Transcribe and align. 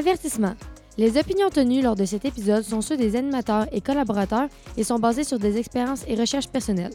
Avertissement. 0.00 0.54
Les 0.96 1.18
opinions 1.18 1.50
tenues 1.50 1.82
lors 1.82 1.94
de 1.94 2.06
cet 2.06 2.24
épisode 2.24 2.62
sont 2.62 2.80
ceux 2.80 2.96
des 2.96 3.16
animateurs 3.16 3.66
et 3.70 3.82
collaborateurs 3.82 4.48
et 4.78 4.82
sont 4.82 4.98
basées 4.98 5.24
sur 5.24 5.38
des 5.38 5.58
expériences 5.58 6.06
et 6.08 6.14
recherches 6.14 6.48
personnelles. 6.48 6.94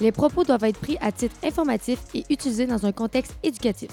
Les 0.00 0.12
propos 0.12 0.44
doivent 0.44 0.64
être 0.64 0.80
pris 0.80 0.96
à 1.02 1.12
titre 1.12 1.36
informatif 1.44 1.98
et 2.14 2.24
utilisés 2.30 2.64
dans 2.64 2.86
un 2.86 2.92
contexte 2.92 3.36
éducatif. 3.42 3.90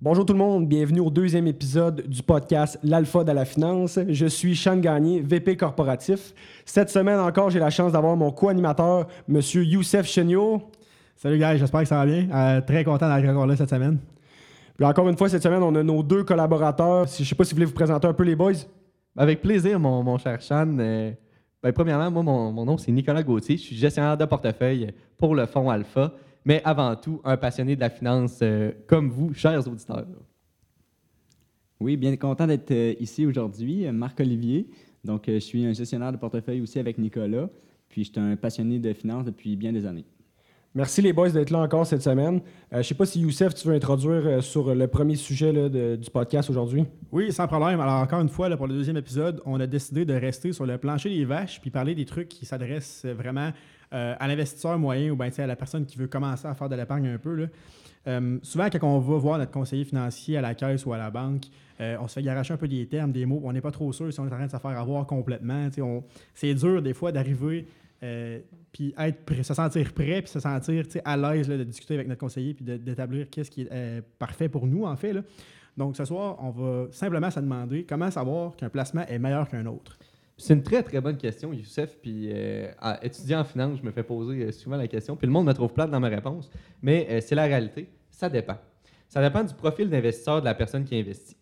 Bonjour 0.00 0.24
tout 0.24 0.34
le 0.34 0.38
monde, 0.38 0.68
bienvenue 0.68 1.00
au 1.00 1.10
deuxième 1.10 1.48
épisode 1.48 2.02
du 2.06 2.22
podcast 2.22 2.78
L'Alpha 2.84 3.24
de 3.24 3.32
la 3.32 3.44
finance. 3.44 3.98
Je 4.06 4.26
suis 4.26 4.54
Sean 4.54 4.76
Gagné, 4.76 5.22
VP 5.22 5.56
corporatif. 5.56 6.34
Cette 6.64 6.90
semaine 6.90 7.18
encore, 7.18 7.50
j'ai 7.50 7.58
la 7.58 7.70
chance 7.70 7.90
d'avoir 7.90 8.14
mon 8.14 8.30
co-animateur, 8.30 9.08
M. 9.28 9.40
Youssef 9.54 10.06
Chenio. 10.06 10.62
Salut 11.18 11.38
gars, 11.38 11.56
j'espère 11.56 11.80
que 11.80 11.88
ça 11.88 11.96
va 11.96 12.04
bien. 12.04 12.28
Euh, 12.30 12.60
très 12.60 12.84
content 12.84 13.08
d'être 13.08 13.26
encore 13.30 13.46
là 13.46 13.56
cette 13.56 13.70
semaine. 13.70 13.98
Puis 14.76 14.84
encore 14.84 15.08
une 15.08 15.16
fois, 15.16 15.30
cette 15.30 15.42
semaine, 15.42 15.62
on 15.62 15.74
a 15.74 15.82
nos 15.82 16.02
deux 16.02 16.24
collaborateurs. 16.24 17.06
Je 17.06 17.22
ne 17.22 17.24
sais 17.24 17.34
pas 17.34 17.42
si 17.42 17.52
vous 17.52 17.56
voulez 17.56 17.64
vous 17.64 17.72
présenter 17.72 18.06
un 18.06 18.12
peu 18.12 18.22
les 18.22 18.36
boys. 18.36 18.52
Avec 19.16 19.40
plaisir, 19.40 19.80
mon, 19.80 20.02
mon 20.02 20.18
cher 20.18 20.42
Sean. 20.42 20.76
Euh, 20.78 21.12
ben, 21.62 21.72
premièrement, 21.72 22.10
moi, 22.10 22.22
mon, 22.22 22.52
mon 22.52 22.66
nom, 22.66 22.76
c'est 22.76 22.92
Nicolas 22.92 23.22
Gauthier. 23.22 23.56
Je 23.56 23.62
suis 23.62 23.76
gestionnaire 23.76 24.18
de 24.18 24.26
portefeuille 24.26 24.92
pour 25.16 25.34
le 25.34 25.46
fonds 25.46 25.70
Alpha, 25.70 26.12
mais 26.44 26.60
avant 26.66 26.94
tout, 26.96 27.22
un 27.24 27.38
passionné 27.38 27.76
de 27.76 27.80
la 27.80 27.88
finance 27.88 28.40
euh, 28.42 28.72
comme 28.86 29.08
vous, 29.08 29.32
chers 29.32 29.66
auditeurs. 29.66 30.04
Oui, 31.80 31.96
bien 31.96 32.14
content 32.18 32.46
d'être 32.46 32.74
ici 33.00 33.24
aujourd'hui. 33.24 33.90
Marc-Olivier. 33.90 34.68
Donc, 35.02 35.24
je 35.28 35.38
suis 35.38 35.64
un 35.64 35.72
gestionnaire 35.72 36.12
de 36.12 36.18
portefeuille 36.18 36.60
aussi 36.60 36.78
avec 36.78 36.98
Nicolas. 36.98 37.48
Puis, 37.88 38.04
je 38.04 38.10
suis 38.10 38.20
un 38.20 38.36
passionné 38.36 38.78
de 38.78 38.92
finance 38.92 39.24
depuis 39.24 39.56
bien 39.56 39.72
des 39.72 39.86
années. 39.86 40.04
Merci 40.76 41.00
les 41.00 41.14
boys 41.14 41.30
d'être 41.30 41.48
là 41.48 41.60
encore 41.60 41.86
cette 41.86 42.02
semaine. 42.02 42.42
Euh, 42.74 42.82
je 42.82 42.88
sais 42.88 42.94
pas 42.94 43.06
si 43.06 43.18
Youssef, 43.20 43.54
tu 43.54 43.66
veux 43.66 43.74
introduire 43.74 44.26
euh, 44.26 44.40
sur 44.42 44.74
le 44.74 44.86
premier 44.86 45.16
sujet 45.16 45.70
du 45.96 46.10
podcast 46.10 46.50
aujourd'hui. 46.50 46.84
Oui, 47.10 47.32
sans 47.32 47.48
problème. 47.48 47.80
Alors, 47.80 47.94
encore 47.94 48.20
une 48.20 48.28
fois, 48.28 48.54
pour 48.58 48.66
le 48.66 48.74
deuxième 48.74 48.98
épisode, 48.98 49.40
on 49.46 49.58
a 49.58 49.66
décidé 49.66 50.04
de 50.04 50.12
rester 50.12 50.52
sur 50.52 50.66
le 50.66 50.76
plancher 50.76 51.08
des 51.08 51.24
vaches 51.24 51.62
puis 51.62 51.70
parler 51.70 51.94
des 51.94 52.04
trucs 52.04 52.28
qui 52.28 52.44
s'adressent 52.44 53.06
vraiment 53.06 53.52
euh, 53.94 54.14
à 54.18 54.26
l'investisseur 54.26 54.76
moyen 54.78 55.12
ou 55.12 55.30
sais, 55.30 55.42
à 55.42 55.46
la 55.46 55.54
personne 55.54 55.86
qui 55.86 55.96
veut 55.96 56.08
commencer 56.08 56.46
à 56.48 56.54
faire 56.54 56.68
de 56.68 56.74
l'épargne 56.74 57.06
un 57.06 57.18
peu. 57.18 57.48
Euh, 58.08 58.38
souvent, 58.42 58.66
quand 58.66 58.82
on 58.82 58.98
va 58.98 59.16
voir 59.16 59.38
notre 59.38 59.52
conseiller 59.52 59.84
financier 59.84 60.36
à 60.36 60.40
la 60.40 60.54
caisse 60.54 60.84
ou 60.86 60.92
à 60.92 60.98
la 60.98 61.10
banque, 61.10 61.44
euh, 61.80 61.96
on 62.00 62.08
se 62.08 62.14
fait 62.14 62.22
garocher 62.22 62.54
un 62.54 62.56
peu 62.56 62.66
des 62.66 62.86
termes, 62.86 63.12
des 63.12 63.26
mots. 63.26 63.40
On 63.44 63.52
n'est 63.52 63.60
pas 63.60 63.70
trop 63.70 63.92
sûr 63.92 64.12
si 64.12 64.18
on 64.18 64.24
est 64.24 64.32
en 64.32 64.36
train 64.36 64.46
de 64.46 64.50
se 64.50 64.56
faire 64.56 64.78
avoir 64.78 65.06
complètement. 65.06 65.68
C'est 66.34 66.54
dur 66.54 66.82
des 66.82 66.94
fois 66.94 67.12
d'arriver 67.12 67.66
euh, 68.02 68.40
puis 68.72 68.94
être 68.98 69.42
se 69.42 69.54
sentir 69.54 69.92
prêt 69.92 70.20
puis 70.22 70.30
se 70.30 70.40
sentir 70.40 70.84
à 71.04 71.16
l'aise 71.16 71.48
de 71.48 71.64
discuter 71.64 71.94
avec 71.94 72.08
notre 72.08 72.20
conseiller 72.20 72.54
puis 72.54 72.64
d'établir 72.64 73.28
qu'est-ce 73.30 73.50
qui 73.50 73.62
est 73.62 73.68
euh, 73.72 74.00
parfait 74.18 74.48
pour 74.48 74.66
nous 74.66 74.84
en 74.84 74.96
fait. 74.96 75.14
Donc 75.76 75.96
ce 75.96 76.04
soir, 76.04 76.36
on 76.40 76.50
va 76.50 76.86
simplement 76.90 77.30
se 77.30 77.40
demander 77.40 77.84
comment 77.84 78.10
savoir 78.10 78.56
qu'un 78.56 78.68
placement 78.68 79.06
est 79.06 79.18
meilleur 79.18 79.48
qu'un 79.48 79.66
autre. 79.66 79.98
C'est 80.38 80.52
une 80.52 80.62
très, 80.62 80.82
très 80.82 81.00
bonne 81.00 81.16
question, 81.16 81.50
Youssef. 81.54 81.96
Puis, 82.02 82.28
euh, 82.30 82.70
étudiant 83.00 83.40
en 83.40 83.44
finance, 83.44 83.78
je 83.78 83.82
me 83.82 83.90
fais 83.90 84.02
poser 84.02 84.52
souvent 84.52 84.76
la 84.76 84.86
question. 84.86 85.16
Puis, 85.16 85.26
le 85.26 85.32
monde 85.32 85.46
me 85.46 85.54
trouve 85.54 85.72
plate 85.72 85.90
dans 85.90 85.98
mes 85.98 86.08
réponses. 86.08 86.50
Mais 86.82 87.22
c'est 87.22 87.34
la 87.34 87.44
réalité. 87.44 87.88
Ça 88.10 88.28
dépend. 88.28 88.58
Ça 89.08 89.22
dépend 89.22 89.42
du 89.42 89.54
profil 89.54 89.88
d'investisseur 89.88 90.40
de 90.40 90.44
la 90.44 90.54
personne 90.54 90.84
qui 90.84 90.94
investit. 90.94 91.35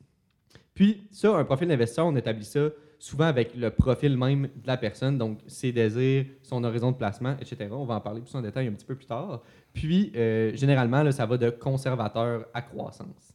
Puis, 0.75 1.07
ça, 1.13 1.37
un 1.37 1.45
profil 1.45 1.69
d'investisseur, 1.69 2.07
on 2.07 2.17
établit 2.17 2.45
ça 2.45 2.69
souvent 2.99 3.25
avec 3.27 3.55
le 3.55 3.71
profil 3.71 4.17
même 4.17 4.43
de 4.45 4.67
la 4.67 4.77
personne, 4.77 5.19
donc 5.19 5.39
ses 5.47 5.73
désirs, 5.73 6.25
son 6.43 6.65
horizon 6.65 6.91
de 6.91 6.97
placement, 6.97 7.37
etc. 7.41 7.69
On 7.71 7.85
va 7.85 7.97
en 7.97 8.01
parler 8.01 8.21
plus 8.23 8.35
en 8.35 8.41
détail 8.43 8.67
un 8.69 8.73
petit 8.73 8.87
peu 8.87 8.95
plus 8.95 9.07
tard. 9.07 9.43
Puis, 9.73 10.11
euh, 10.17 10.55
généralement, 10.55 11.03
là, 11.03 11.13
ça 11.13 11.27
va 11.27 11.37
de 11.37 11.51
conservateur 11.51 12.47
à 12.55 12.63
croissance. 12.63 13.33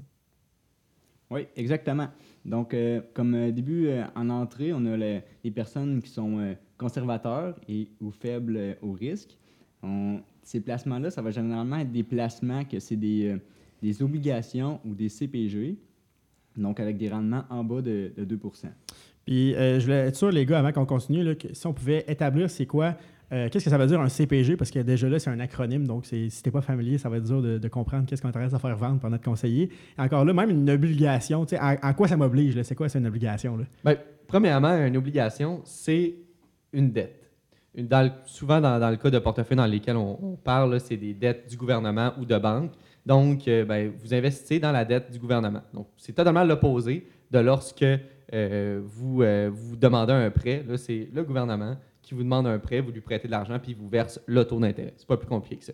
Oui, 1.30 1.42
exactement. 1.56 2.08
Donc, 2.44 2.74
euh, 2.74 3.02
comme 3.14 3.36
euh, 3.36 3.52
début 3.52 3.90
en 4.16 4.30
entrée, 4.30 4.74
on 4.74 4.84
a 4.88 4.98
le- 4.98 5.22
les 5.44 5.52
personnes 5.52 6.02
qui 6.02 6.10
sont 6.10 6.56
conservateurs 6.78 7.56
et 7.68 7.90
ou 8.02 8.10
faibles 8.12 8.78
au 8.82 8.94
risque. 8.94 9.38
Ces 10.44 10.62
placements-là, 10.62 11.12
ça 11.12 11.22
va 11.22 11.30
généralement 11.30 11.78
être 11.78 11.92
des 11.92 12.04
placements 12.04 12.66
que 12.66 12.80
c'est 12.80 12.96
des, 12.96 13.38
des 13.82 14.02
obligations 14.02 14.80
ou 14.84 14.96
des 14.96 15.10
CPG, 15.10 15.78
donc 16.58 16.80
avec 16.80 16.98
des 16.98 17.10
rendements 17.10 17.44
en 17.50 17.64
bas 17.64 17.82
de, 17.82 18.12
de 18.18 18.24
2 18.26 18.40
Puis 19.26 19.56
euh, 19.56 19.80
je 19.80 19.86
voulais 19.86 20.08
être 20.08 20.16
sûr, 20.16 20.32
les 20.32 20.46
gars, 20.46 20.60
avant 20.60 20.72
qu'on 20.72 20.86
continue, 20.86 21.24
là, 21.24 21.36
que 21.36 21.54
si 21.54 21.68
on 21.68 21.74
pouvait 21.74 22.04
établir 22.08 22.50
c'est 22.50 22.66
quoi, 22.66 22.96
euh, 23.32 23.48
qu'est-ce 23.50 23.66
que 23.66 23.70
ça 23.70 23.78
veut 23.78 23.86
dire 23.86 24.02
un 24.02 24.10
CPG, 24.10 24.58
parce 24.58 24.72
que 24.72 24.80
déjà 24.80 25.08
là, 25.08 25.20
c'est 25.20 25.30
un 25.30 25.40
acronyme, 25.40 25.86
donc 25.86 26.06
c'est- 26.08 26.30
si 26.30 26.42
t'es 26.42 26.50
pas 26.50 26.62
familier, 26.62 26.98
ça 26.98 27.10
va 27.10 27.18
être 27.18 27.26
dur 27.26 27.42
de, 27.42 27.60
de 27.60 27.68
comprendre 27.68 28.06
qu'est-ce 28.08 28.22
qu'on 28.24 28.30
intéresse 28.30 28.54
à 28.56 28.60
faire 28.60 28.76
vendre 28.76 29.00
par 29.00 29.12
notre 29.12 29.24
conseiller. 29.24 29.70
Et 29.98 30.02
encore 30.02 30.26
là, 30.26 30.34
même 30.34 30.50
une 30.50 30.70
obligation, 30.70 31.46
tu 31.46 31.56
sais, 31.56 31.62
en, 31.62 31.76
en 31.82 31.94
quoi 31.94 32.08
ça 32.08 32.18
m'oblige, 32.18 32.56
là? 32.56 32.64
c'est 32.64 32.74
quoi 32.76 32.90
c'est 32.90 32.98
une 33.00 33.06
obligation? 33.08 33.56
Là? 33.58 33.66
Ben, 33.84 33.98
premièrement, 34.28 34.76
une 34.86 34.98
obligation, 34.98 35.62
c'est 35.64 36.16
une 36.74 36.92
dette. 36.92 37.16
Une- 37.76 37.88
dans 37.88 38.02
le- 38.04 38.12
souvent, 38.26 38.60
dans, 38.60 38.80
dans 38.80 38.90
le 38.90 38.98
cas 38.98 39.12
de 39.12 39.20
portefeuilles 39.20 39.58
dans 39.58 39.66
lesquels 39.68 39.96
on, 39.98 40.18
on 40.24 40.36
parle, 40.36 40.72
là, 40.72 40.80
c'est 40.80 40.98
des 40.98 41.14
dettes 41.14 41.48
du 41.48 41.56
gouvernement 41.56 42.14
ou 42.20 42.26
de 42.26 42.38
banque. 42.40 42.72
Donc, 43.06 43.48
euh, 43.48 43.66
ben, 43.66 43.92
vous 43.98 44.14
investissez 44.14 44.60
dans 44.60 44.72
la 44.72 44.86
dette 44.86 45.12
du 45.12 45.20
gouvernement. 45.20 45.62
Donc, 45.74 45.88
c'est 45.98 46.14
totalement 46.14 46.44
l'opposé 46.44 47.08
de 47.32 47.40
lorsque 47.40 47.86
euh, 48.34 48.82
vous, 48.84 49.24
euh, 49.24 49.50
vous 49.52 49.76
demandez 49.76 50.14
un 50.14 50.30
prêt. 50.30 50.64
Là, 50.68 50.78
c'est 50.78 51.10
le 51.12 51.24
gouvernement 51.24 51.78
qui 52.02 52.14
vous 52.14 52.24
demande 52.24 52.48
un 52.48 52.60
prêt, 52.60 52.82
vous 52.82 52.92
lui 52.92 53.02
prêtez 53.02 53.28
de 53.28 53.32
l'argent, 53.32 53.60
puis 53.60 53.72
il 53.72 53.78
vous 53.78 53.88
verse 53.88 54.20
le 54.26 54.44
taux 54.46 54.60
d'intérêt. 54.60 54.94
C'est 54.98 55.08
pas 55.08 55.18
plus 55.18 55.28
compliqué 55.28 55.58
que 55.58 55.66
ça. 55.66 55.74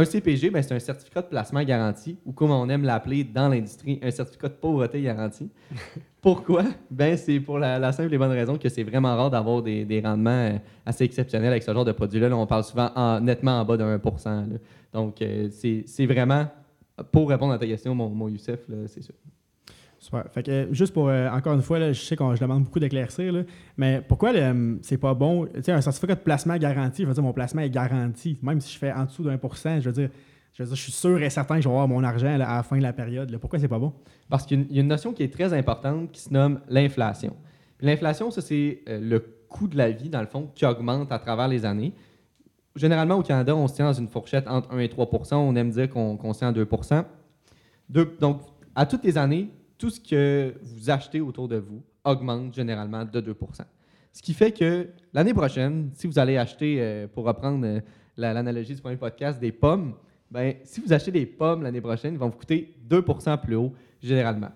Un 0.00 0.04
CPG, 0.04 0.50
ben, 0.50 0.62
c'est 0.62 0.74
un 0.76 0.78
certificat 0.78 1.22
de 1.22 1.26
placement 1.26 1.60
garanti, 1.64 2.16
ou 2.24 2.30
comme 2.30 2.52
on 2.52 2.68
aime 2.68 2.84
l'appeler 2.84 3.24
dans 3.24 3.48
l'industrie, 3.48 3.98
un 4.00 4.12
certificat 4.12 4.48
de 4.48 4.54
pauvreté 4.54 5.02
garanti. 5.02 5.50
Pourquoi? 6.22 6.62
Ben, 6.88 7.16
c'est 7.16 7.40
pour 7.40 7.58
la, 7.58 7.80
la 7.80 7.90
simple 7.90 8.14
et 8.14 8.18
bonne 8.18 8.30
raison 8.30 8.56
que 8.58 8.68
c'est 8.68 8.84
vraiment 8.84 9.16
rare 9.16 9.28
d'avoir 9.28 9.60
des, 9.60 9.84
des 9.84 10.00
rendements 10.00 10.30
euh, 10.30 10.58
assez 10.86 11.02
exceptionnels 11.02 11.50
avec 11.50 11.64
ce 11.64 11.72
genre 11.72 11.84
de 11.84 11.90
produit-là. 11.90 12.28
Là, 12.28 12.36
on 12.36 12.46
parle 12.46 12.62
souvent 12.62 12.92
en- 12.94 13.18
nettement 13.20 13.60
en 13.60 13.64
bas 13.64 13.76
de 13.76 13.82
1 13.82 13.98
là. 14.46 14.58
Donc, 14.92 15.20
euh, 15.20 15.48
c'est 15.50 16.06
vraiment, 16.06 16.46
pour 17.10 17.28
répondre 17.28 17.52
à 17.54 17.58
ta 17.58 17.66
question, 17.66 17.92
mon, 17.92 18.08
mon 18.08 18.28
Youssef, 18.28 18.60
c'est 18.86 19.02
ça. 19.02 19.12
Fait 20.32 20.42
que, 20.42 20.50
euh, 20.50 20.66
juste 20.72 20.94
pour, 20.94 21.08
euh, 21.08 21.28
encore 21.30 21.52
une 21.54 21.62
fois, 21.62 21.78
là, 21.78 21.92
je 21.92 22.00
sais 22.00 22.16
que 22.16 22.24
je 22.34 22.40
demande 22.40 22.64
beaucoup 22.64 22.78
d'éclaircir, 22.80 23.44
mais 23.76 24.00
pourquoi 24.06 24.32
le, 24.32 24.38
euh, 24.40 24.76
c'est 24.82 24.96
pas 24.96 25.12
bon? 25.14 25.46
Tu 25.62 25.70
un 25.70 25.80
certificat 25.80 26.14
de 26.14 26.20
placement 26.20 26.56
garanti, 26.56 27.02
je 27.02 27.08
veux 27.08 27.14
dire, 27.14 27.22
mon 27.22 27.32
placement 27.32 27.60
est 27.62 27.70
garanti. 27.70 28.38
Même 28.42 28.60
si 28.60 28.72
je 28.72 28.78
fais 28.78 28.92
en 28.92 29.04
dessous 29.04 29.24
pour 29.40 29.56
cent, 29.56 29.80
je 29.80 29.86
veux 29.90 29.92
dire, 29.92 30.10
je 30.54 30.62
veux 30.62 30.66
dire, 30.68 30.76
je 30.76 30.82
suis 30.82 30.92
sûr 30.92 31.22
et 31.22 31.28
certain 31.30 31.56
que 31.56 31.60
je 31.62 31.68
vais 31.68 31.72
avoir 31.74 31.88
mon 31.88 32.02
argent 32.04 32.26
à 32.34 32.38
la 32.38 32.62
fin 32.62 32.78
de 32.78 32.82
la 32.82 32.92
période. 32.94 33.36
Pourquoi 33.38 33.58
c'est 33.58 33.68
pas 33.68 33.78
bon? 33.78 33.92
Parce 34.30 34.46
qu'il 34.46 34.66
y 34.70 34.78
a 34.78 34.80
une- 34.80 34.88
notion 34.88 35.12
qui 35.12 35.22
est 35.22 35.32
très 35.32 35.52
importante 35.52 36.10
qui 36.10 36.20
se 36.22 36.32
nomme 36.32 36.60
l'inflation. 36.68 37.36
L'inflation, 37.80 38.30
ça, 38.30 38.40
c'est 38.40 38.80
euh, 38.88 38.98
le 39.00 39.20
coût 39.48 39.68
de 39.68 39.76
la 39.76 39.90
vie, 39.90 40.08
dans 40.08 40.20
le 40.20 40.26
fond, 40.26 40.50
qui 40.54 40.64
augmente 40.64 41.12
à 41.12 41.18
travers 41.18 41.48
les 41.48 41.64
années. 41.64 41.92
Généralement, 42.74 43.16
au 43.16 43.22
Canada, 43.22 43.54
on 43.54 43.68
se 43.68 43.74
tient 43.74 43.84
dans 43.86 43.92
une 43.92 44.08
fourchette 44.08 44.46
entre 44.48 44.72
1 44.72 44.78
et 44.78 44.88
3 44.88 45.08
On 45.32 45.54
aime 45.56 45.70
dire 45.70 45.88
qu'on 45.90 46.16
qu'on 46.16 46.32
se 46.32 46.38
tient 46.38 46.48
à 46.48 46.52
2 46.52 46.66
Deux- 47.88 48.16
Donc, 48.20 48.40
à 48.74 48.86
toutes 48.86 49.04
les 49.04 49.16
années, 49.18 49.50
tout 49.78 49.90
ce 49.90 50.00
que 50.00 50.54
vous 50.62 50.90
achetez 50.90 51.20
autour 51.20 51.48
de 51.48 51.56
vous 51.56 51.82
augmente 52.04 52.52
généralement 52.54 53.04
de 53.04 53.20
2% 53.20 53.34
Ce 54.12 54.20
qui 54.22 54.34
fait 54.34 54.52
que 54.52 54.88
l'année 55.12 55.32
prochaine, 55.34 55.90
si 55.94 56.06
vous 56.06 56.18
allez 56.18 56.36
acheter, 56.36 56.76
euh, 56.80 57.06
pour 57.06 57.24
reprendre 57.24 57.64
euh, 57.64 57.80
la- 58.16 58.32
l'analogie 58.34 58.74
du 58.74 58.80
premier 58.80 58.96
podcast, 58.96 59.38
des 59.40 59.52
pommes, 59.52 59.94
ben, 60.30 60.54
si 60.64 60.80
vous 60.80 60.92
achetez 60.92 61.12
des 61.12 61.26
pommes 61.26 61.62
l'année 61.62 61.80
prochaine, 61.80 62.14
ils 62.14 62.18
vont 62.18 62.28
vous 62.28 62.36
coûter 62.38 62.74
2% 62.88 63.38
plus 63.38 63.54
haut 63.56 63.72
généralement. 64.02 64.50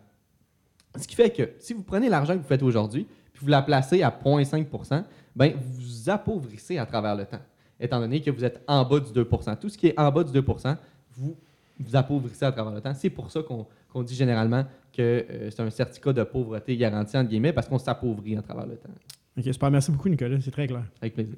Ce 0.98 1.06
qui 1.08 1.14
fait 1.14 1.30
que 1.30 1.50
si 1.58 1.72
vous 1.72 1.82
prenez 1.82 2.08
l'argent 2.08 2.34
que 2.34 2.38
vous 2.42 2.48
faites 2.48 2.62
aujourd'hui, 2.62 3.06
puis 3.32 3.44
vous 3.44 3.48
la 3.50 3.62
placez 3.62 4.02
à 4.02 4.10
0,5% 4.10 5.04
ben, 5.34 5.54
vous 5.56 5.72
vous 5.80 6.10
appauvrissez 6.10 6.76
à 6.78 6.84
travers 6.84 7.16
le 7.16 7.24
temps, 7.24 7.40
étant 7.80 8.00
donné 8.00 8.20
que 8.20 8.30
vous 8.30 8.44
êtes 8.44 8.62
en 8.68 8.84
bas 8.84 9.00
du 9.00 9.10
2% 9.12 9.56
Tout 9.58 9.68
ce 9.70 9.78
qui 9.78 9.86
est 9.86 9.98
en 9.98 10.10
bas 10.12 10.24
du 10.24 10.32
2% 10.38 10.76
vous 11.16 11.36
vous 11.80 11.96
appauvrissez 11.96 12.44
à 12.44 12.52
travers 12.52 12.72
le 12.72 12.80
temps. 12.80 12.92
C'est 12.94 13.10
pour 13.10 13.30
ça 13.30 13.40
qu'on 13.42 14.02
dit 14.02 14.14
généralement 14.14 14.64
que 14.92 15.00
euh, 15.02 15.50
c'est 15.50 15.60
un 15.62 15.70
certificat 15.70 16.12
de 16.12 16.22
pauvreté 16.24 16.76
garanti, 16.76 17.16
entre 17.16 17.28
guillemets, 17.30 17.52
parce 17.52 17.68
qu'on 17.68 17.78
s'appauvrit 17.78 18.36
à 18.36 18.42
travers 18.42 18.66
le 18.66 18.76
temps. 18.76 18.90
Ok, 19.38 19.44
super. 19.44 19.70
Merci 19.70 19.90
beaucoup, 19.90 20.08
Nicolas. 20.08 20.38
C'est 20.40 20.50
très 20.50 20.66
clair. 20.66 20.84
Avec 21.00 21.14
plaisir. 21.14 21.36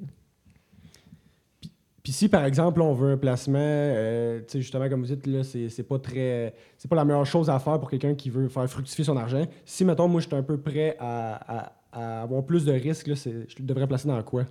Puis 2.03 2.11
si 2.13 2.29
par 2.29 2.45
exemple 2.45 2.81
on 2.81 2.93
veut 2.93 3.13
un 3.13 3.17
placement, 3.17 3.57
euh, 3.57 4.39
tu 4.41 4.45
sais, 4.49 4.61
justement 4.61 4.87
comme 4.89 5.01
vous 5.01 5.07
dites, 5.07 5.25
là, 5.25 5.43
c'est 5.43 5.69
c'est 5.69 5.81
pas 5.83 5.97
très. 5.97 6.53
C'est 6.77 6.87
pas 6.87 6.95
la 6.95 7.03
meilleure 7.03 7.25
chose 7.25 7.49
à 7.49 7.57
faire 7.57 7.79
pour 7.79 7.89
quelqu'un 7.89 8.13
qui 8.13 8.29
veut 8.29 8.47
faire 8.47 8.69
fructifier 8.69 9.03
son 9.03 9.17
argent. 9.17 9.43
Si 9.65 9.83
mettons 9.85 10.07
moi 10.07 10.21
je 10.21 10.27
suis 10.27 10.35
un 10.35 10.43
peu 10.43 10.57
prêt 10.59 10.95
à, 10.99 11.61
à- 11.61 11.71
à 11.91 12.21
avoir 12.23 12.45
plus 12.45 12.63
de 12.63 12.73
risques, 12.73 13.07
là, 13.07 13.15
c'est- 13.15 13.49
je 13.49 13.63
devrais 13.63 13.87
placer 13.87 14.07
dans 14.07 14.21
quoi? 14.21 14.45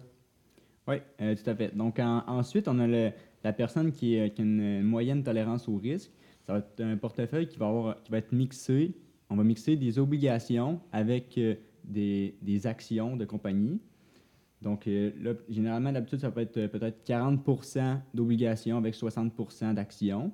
Oui, 0.89 0.97
euh, 1.21 1.35
tout 1.37 1.49
à 1.49 1.55
fait. 1.55 1.77
Donc, 1.77 1.99
en- 2.01 2.25
ensuite, 2.27 2.67
on 2.69 2.79
a 2.81 2.87
le- 2.87 3.13
la 3.45 3.53
personne 3.53 3.93
qui, 3.93 4.19
a 4.19 4.27
une 4.39 4.83
moyenne 4.83 5.23
tolérance 5.23 5.69
au 5.69 5.77
risque. 5.77 6.11
Ça 6.47 6.53
va 6.53 6.59
être 6.59 6.81
un 6.81 6.97
portefeuille 6.97 7.49
qui 7.49 7.59
va, 7.59 7.97
être 8.13 8.33
mixé. 8.33 8.95
On 9.31 9.37
va 9.37 9.45
mixer 9.45 9.77
des 9.77 9.99
obligations 9.99 10.81
avec 10.93 11.39
euh, 11.39 11.55
des, 11.85 12.67
actions 12.67 13.17
de 13.17 13.25
compagnie. 13.25 13.81
Donc, 14.61 14.87
euh, 14.87 15.11
là, 15.21 15.33
généralement, 15.49 15.91
d'habitude, 15.91 16.21
ça 16.21 16.31
peut 16.31 16.41
être 16.41 16.59
euh, 16.59 16.69
peut-être 16.69 17.07
40% 17.07 17.99
d'obligations 18.13 18.77
avec 18.77 18.95
60% 18.95 19.75
d'actions. 19.75 20.33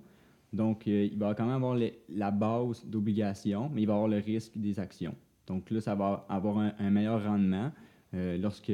Donc, 0.53 0.87
il 0.87 1.17
va 1.17 1.33
quand 1.35 1.45
même 1.45 1.55
avoir 1.55 1.79
la 2.09 2.31
base 2.33 2.85
d'obligations, 2.85 3.71
mais 3.73 3.83
il 3.83 3.87
va 3.87 3.95
avoir 3.95 4.09
le 4.09 4.19
risque 4.19 4.59
des 4.59 4.81
actions. 4.81 5.15
Donc 5.47 5.71
là, 5.71 5.81
ça 5.81 5.95
va 5.95 6.27
avoir 6.29 6.59
un, 6.59 6.91
meilleur 6.91 7.23
rendement 7.23 7.71
lorsque 8.13 8.73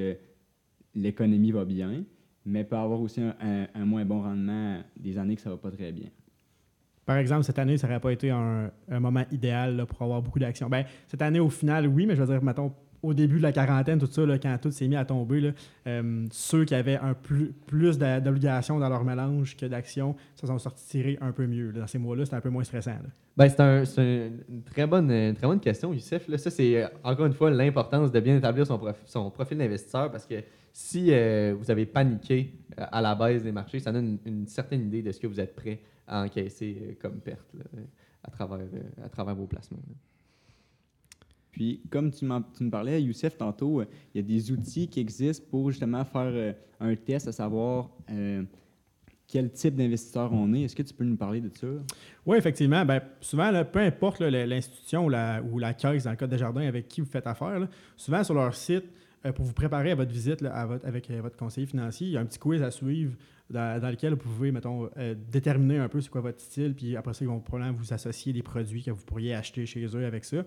l'économie 0.94 1.52
va 1.52 1.66
bien, 1.66 2.02
mais 2.46 2.64
peut 2.64 2.78
avoir 2.78 2.98
aussi 3.02 3.20
un, 3.20 3.68
un- 3.74 3.84
moins 3.84 4.06
bon 4.06 4.22
rendement 4.22 4.80
des 4.96 5.18
années 5.18 5.36
que 5.36 5.42
ça 5.42 5.50
va 5.50 5.58
pas 5.58 5.70
très 5.70 5.92
bien. 5.92 6.08
Par 7.06 7.16
exemple, 7.18 7.44
cette 7.44 7.58
année, 7.58 7.78
ça 7.78 7.86
n'aurait 7.86 8.00
pas 8.00 8.12
été 8.12 8.30
un, 8.30 8.70
moment 8.90 9.24
idéal 9.30 9.86
pour 9.86 10.02
avoir 10.02 10.20
beaucoup 10.20 10.40
d'actions. 10.40 10.68
Ben, 10.68 10.84
cette 11.06 11.22
année, 11.22 11.40
au 11.40 11.48
final, 11.50 11.86
oui, 11.86 12.04
mais 12.04 12.16
je 12.16 12.22
veux 12.22 12.26
dire, 12.32 12.42
mettons, 12.42 12.72
au 13.02 13.14
début 13.14 13.36
de 13.38 13.42
la 13.42 13.52
quarantaine, 13.52 14.00
tout 14.00 14.06
ça, 14.10 14.22
quand 14.42 14.58
tout 14.60 14.72
s'est 14.72 14.88
mis 14.88 14.96
à 14.96 15.04
tomber, 15.04 15.52
euh, 15.86 16.26
ceux 16.32 16.64
qui 16.64 16.74
avaient 16.74 16.96
un 16.96 17.14
plus, 17.14 17.52
plus 17.66 17.96
d'obligations 17.98 18.80
dans 18.80 18.88
leur 18.88 19.04
mélange 19.04 19.56
que 19.56 19.66
d'actions, 19.66 20.16
se 20.34 20.46
sont 20.48 20.58
sortis 20.58 20.84
tirer 20.88 21.18
un 21.20 21.30
peu 21.30 21.46
mieux. 21.46 21.72
Dans 21.72 21.86
ces 21.86 21.98
mois-là, 21.98 22.24
c'était 22.24 22.36
un 22.36 22.40
peu 22.40 22.50
moins 22.50 22.64
stressant. 22.64 22.96
Ben, 23.36 23.48
c'est 23.48 23.60
un- 23.60 23.84
c'est 23.84 24.32
une 24.48 24.62
très 24.62 24.86
bonne, 24.86 25.34
très 25.34 25.46
bonne 25.46 25.60
question, 25.60 25.92
Youssef. 25.92 26.28
Ça, 26.36 26.50
c'est 26.50 26.82
euh, 26.82 26.88
encore 27.04 27.26
une 27.26 27.34
fois 27.34 27.50
l'importance 27.50 28.10
de 28.10 28.18
bien 28.18 28.36
établir 28.36 28.66
son, 28.66 28.78
prof- 28.78 29.02
son 29.04 29.30
profil 29.30 29.58
d'investisseur 29.58 30.10
parce 30.10 30.26
que 30.26 30.42
si 30.72 31.08
euh, 31.12 31.54
vous 31.56 31.70
avez 31.70 31.86
paniqué 31.86 32.52
à 32.76 33.00
la 33.00 33.14
baisse 33.14 33.44
des 33.44 33.52
marchés, 33.52 33.78
ça 33.78 33.92
donne 33.92 34.18
une 34.26 34.46
certaine 34.48 34.86
idée 34.86 35.02
de 35.02 35.12
ce 35.12 35.20
que 35.20 35.26
vous 35.28 35.38
êtes 35.38 35.54
prêt 35.54 35.78
à 36.06 36.22
encaisser 36.24 36.76
euh, 36.80 36.94
comme 37.00 37.20
perte 37.20 37.52
là, 37.54 37.64
à, 38.24 38.30
travers, 38.30 38.58
euh, 38.58 39.04
à 39.04 39.08
travers 39.08 39.34
vos 39.34 39.46
placements. 39.46 39.78
là. 39.88 39.94
Puis, 41.50 41.80
comme 41.90 42.10
tu, 42.10 42.24
m'en- 42.26 42.42
tu 42.42 42.64
me 42.64 42.70
parlais, 42.70 43.02
Youssef, 43.02 43.36
tantôt, 43.38 43.80
euh, 43.80 43.86
il 44.14 44.20
y 44.20 44.24
a 44.24 44.26
des 44.26 44.52
outils 44.52 44.88
qui 44.88 45.00
existent 45.00 45.46
pour 45.50 45.70
justement 45.70 46.04
faire 46.04 46.30
euh, 46.32 46.52
un 46.80 46.94
test 46.96 47.28
à 47.28 47.32
savoir 47.32 47.88
euh, 48.10 48.42
quel 49.26 49.50
type 49.50 49.74
d'investisseur 49.74 50.32
on 50.32 50.52
est. 50.52 50.62
Est-ce 50.62 50.76
que 50.76 50.82
tu 50.82 50.92
peux 50.92 51.04
nous 51.04 51.16
parler 51.16 51.40
de 51.40 51.48
ça? 51.56 51.66
Oui, 52.26 52.36
effectivement. 52.36 52.84
Ben, 52.84 53.00
souvent, 53.22 53.50
là, 53.50 53.64
peu 53.64 53.78
importe 53.80 54.20
l'institution 54.20 55.06
ou 55.06 55.08
la, 55.08 55.42
ou 55.42 55.58
la 55.58 55.72
caisse, 55.72 56.04
dans 56.04 56.10
le 56.10 56.16
cas 56.16 56.26
de 56.26 56.36
Jardin, 56.36 56.66
avec 56.68 56.88
qui 56.88 57.00
vous 57.00 57.08
faites 57.08 57.26
affaire, 57.26 57.58
là, 57.58 57.68
souvent 57.96 58.22
sur 58.22 58.34
leur 58.34 58.54
site, 58.54 58.84
euh, 59.26 59.32
pour 59.32 59.44
vous 59.44 59.52
préparer 59.52 59.90
à 59.90 59.94
votre 59.94 60.12
visite 60.12 60.44
avec 60.84 61.10
euh, 61.10 61.20
votre 61.20 61.36
conseiller 61.36 61.66
financier, 61.66 62.06
il 62.06 62.12
y 62.12 62.16
a 62.16 62.20
un 62.20 62.26
petit 62.26 62.38
quiz 62.38 62.62
à 62.62 62.70
suivre 62.70 63.14
dans, 63.50 63.90
lequel 63.90 64.14
vous 64.14 64.18
pouvez, 64.18 64.52
mettons, 64.52 64.88
euh, 64.96 65.14
déterminer 65.30 65.78
un 65.78 65.88
peu 65.88 66.00
c'est 66.00 66.10
quoi 66.10 66.20
votre 66.20 66.40
style, 66.40 66.74
puis 66.74 66.96
après 66.96 67.14
ça, 67.14 67.24
ils 67.24 67.28
vont 67.28 67.40
probablement 67.40 67.76
vous 67.76 67.92
associer 67.92 68.32
des 68.32 68.42
produits 68.42 68.82
que 68.82 68.90
vous 68.90 69.04
pourriez 69.04 69.34
acheter 69.34 69.66
chez 69.66 69.84
eux 69.86 70.04
avec 70.04 70.24
ça. 70.24 70.38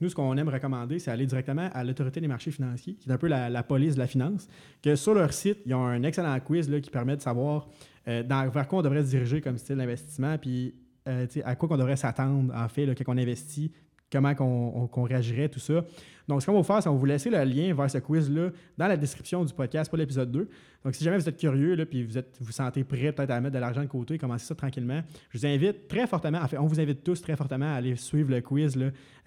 Nous, 0.00 0.08
ce 0.08 0.14
qu'on 0.14 0.36
aime 0.36 0.48
recommander, 0.48 0.98
c'est 0.98 1.10
aller 1.10 1.26
directement 1.26 1.70
à 1.72 1.84
l'autorité 1.84 2.20
des 2.20 2.28
marchés 2.28 2.50
financiers, 2.50 2.94
qui 2.94 3.08
est 3.08 3.12
un 3.12 3.18
peu 3.18 3.28
la, 3.28 3.62
police 3.62 3.94
de 3.94 4.00
la 4.00 4.06
finance, 4.06 4.48
que 4.82 4.96
sur 4.96 5.14
leur 5.14 5.32
site, 5.32 5.58
ils 5.64 5.74
ont 5.74 5.86
un 5.86 6.02
excellent 6.02 6.38
quiz 6.40 6.70
qui 6.82 6.90
permet 6.90 7.16
de 7.16 7.22
savoir 7.22 7.68
vers 8.06 8.68
quoi 8.68 8.80
on 8.80 8.82
devrait 8.82 9.04
se 9.04 9.10
diriger 9.10 9.40
comme 9.40 9.56
style 9.58 9.76
d'investissement, 9.76 10.36
puis 10.38 10.74
à 11.06 11.56
quoi 11.56 11.68
qu'on 11.68 11.76
devrait 11.76 11.96
s'attendre, 11.96 12.52
en 12.54 12.68
fait, 12.68 12.84
là, 12.84 12.94
quand 12.96 13.04
on 13.14 13.18
investit, 13.18 13.70
comment 14.12 14.34
on- 14.40 14.86
qu'on 14.88 15.04
réagirait, 15.04 15.48
tout 15.48 15.60
ça. 15.60 15.84
Donc, 16.32 16.40
ce 16.40 16.46
qu'on 16.46 16.54
va 16.56 16.62
faire, 16.62 16.82
c'est 16.82 16.88
qu'on 16.88 16.94
va 16.94 17.00
vous 17.00 17.04
laisser 17.04 17.28
le 17.28 17.44
lien 17.44 17.74
vers 17.74 17.90
ce 17.90 17.98
quiz-là 17.98 18.48
dans 18.78 18.86
la 18.86 18.96
description 18.96 19.44
du 19.44 19.52
podcast 19.52 19.90
pour 19.90 19.98
l'épisode 19.98 20.32
2. 20.32 20.48
Donc, 20.82 20.94
si 20.94 21.04
jamais 21.04 21.18
vous 21.18 21.28
êtes 21.28 21.36
curieux, 21.36 21.74
là, 21.74 21.84
puis 21.84 22.04
vous 22.04 22.16
êtes, 22.16 22.38
vous 22.40 22.52
sentez 22.52 22.84
prêt 22.84 23.12
peut-être 23.12 23.30
à 23.30 23.38
mettre 23.38 23.54
de 23.54 23.58
l'argent 23.58 23.82
de 23.82 23.86
côté, 23.86 24.16
commencez 24.16 24.46
ça 24.46 24.54
tranquillement, 24.54 25.02
je 25.30 25.38
vous 25.38 25.46
invite 25.46 25.86
très 25.88 26.06
fortement, 26.06 26.40
on 26.58 26.66
vous 26.66 26.80
invite 26.80 27.04
tous 27.04 27.20
très 27.20 27.36
fortement 27.36 27.66
à 27.66 27.76
aller 27.76 27.94
suivre 27.96 28.30
le 28.30 28.40
quiz 28.40 28.78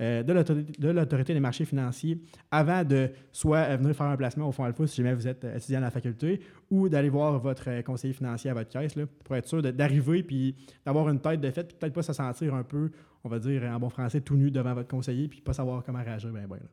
euh, 0.01 0.23
de 0.23 0.33
l'autorité- 0.33 0.81
de 0.81 0.89
l'autorité 0.89 1.33
des 1.35 1.39
marchés 1.39 1.65
financiers 1.65 2.19
avant 2.51 2.83
de 2.83 3.09
soit 3.31 3.59
euh, 3.59 3.77
venir 3.77 3.95
faire 3.95 4.07
un 4.07 4.17
placement 4.17 4.49
au 4.49 4.51
Fonds 4.51 4.63
Alpha 4.65 4.87
si 4.87 4.97
jamais 4.97 5.13
vous 5.13 5.27
êtes 5.27 5.45
euh, 5.45 5.55
étudiant 5.55 5.77
à 5.77 5.81
la 5.81 5.91
faculté 5.91 6.41
ou 6.71 6.89
d'aller 6.89 7.09
voir 7.09 7.39
votre 7.39 7.81
conseiller 7.83 8.13
financier 8.13 8.49
à 8.49 8.53
votre 8.55 8.69
caisse 8.69 8.95
pour 9.23 9.35
être 9.35 9.47
sûr 9.47 9.61
d'arriver 9.61 10.23
puis 10.23 10.55
d'avoir 10.85 11.07
une 11.09 11.19
tête 11.21 11.39
de 11.39 11.51
fait, 11.51 11.63
puis 11.65 11.77
peut-être 11.79 11.93
pas 11.93 12.03
se 12.03 12.13
sentir 12.13 12.53
un 12.55 12.63
peu, 12.63 12.89
on 13.23 13.29
va 13.29 13.39
dire 13.39 13.63
en 13.63 13.79
bon 13.79 13.89
français, 13.89 14.19
tout 14.21 14.35
nu 14.35 14.51
devant 14.51 14.73
votre 14.73 14.89
conseiller 14.89 15.27
puis 15.27 15.39
pas 15.39 15.53
savoir 15.53 15.83
comment 15.83 16.03
réagir. 16.03 16.31
Ben, 16.31 16.47
ben, 16.47 16.55
là. 16.57 16.65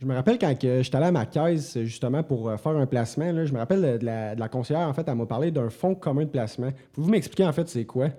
Je 0.00 0.06
me 0.06 0.14
rappelle 0.14 0.38
quand 0.38 0.56
que 0.56 0.80
j'étais 0.80 0.96
allé 0.96 1.06
à 1.06 1.12
ma 1.12 1.26
caisse 1.26 1.76
justement 1.82 2.22
pour 2.22 2.48
euh, 2.48 2.56
faire 2.56 2.76
un 2.76 2.86
placement, 2.86 3.44
je 3.44 3.52
me 3.52 3.58
rappelle 3.58 3.98
de 3.98 4.06
la, 4.06 4.48
conseillère, 4.48 4.86
en 4.86 4.92
fait, 4.94 5.04
elle 5.08 5.16
m'a 5.16 5.26
parlé 5.26 5.50
d'un 5.50 5.70
fonds 5.70 5.96
commun 5.96 6.22
de 6.22 6.30
placement. 6.30 6.70
Pouvez-vous 6.92 7.10
m'expliquer 7.10 7.44
en 7.44 7.52
fait 7.52 7.68
c'est 7.68 7.84
quoi? 7.84 8.10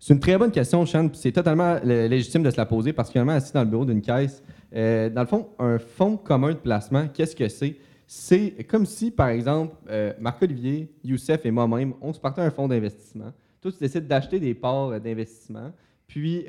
C'est 0.00 0.14
une 0.14 0.20
très 0.20 0.36
bonne 0.36 0.50
question, 0.50 0.84
Sean. 0.84 1.10
C'est 1.12 1.30
totalement 1.30 1.78
légitime 1.84 2.42
de 2.42 2.50
se 2.50 2.56
la 2.56 2.66
poser, 2.66 2.92
particulièrement 2.92 3.34
assis 3.34 3.52
dans 3.52 3.62
le 3.62 3.68
bureau 3.68 3.84
d'une 3.84 4.02
caisse. 4.02 4.42
Euh, 4.74 5.08
dans 5.10 5.20
le 5.20 5.26
fond, 5.28 5.48
un 5.60 5.78
fonds 5.78 6.16
commun 6.16 6.50
de 6.50 6.58
placement, 6.58 7.06
qu'est-ce 7.06 7.36
que 7.36 7.48
c'est? 7.48 7.76
C'est 8.08 8.66
comme 8.68 8.84
si, 8.84 9.12
par 9.12 9.28
exemple, 9.28 9.76
euh, 9.88 10.12
Marc-Olivier, 10.18 10.92
Youssef 11.04 11.46
et 11.46 11.52
moi-même, 11.52 11.94
on 12.00 12.12
se 12.12 12.18
partait 12.18 12.42
un 12.42 12.50
fonds 12.50 12.66
d'investissement. 12.66 13.32
Toi, 13.60 13.70
tu 13.70 13.78
décides 13.78 14.08
d'acheter 14.08 14.40
des 14.40 14.54
parts 14.54 15.00
d'investissement, 15.00 15.70
puis 16.08 16.44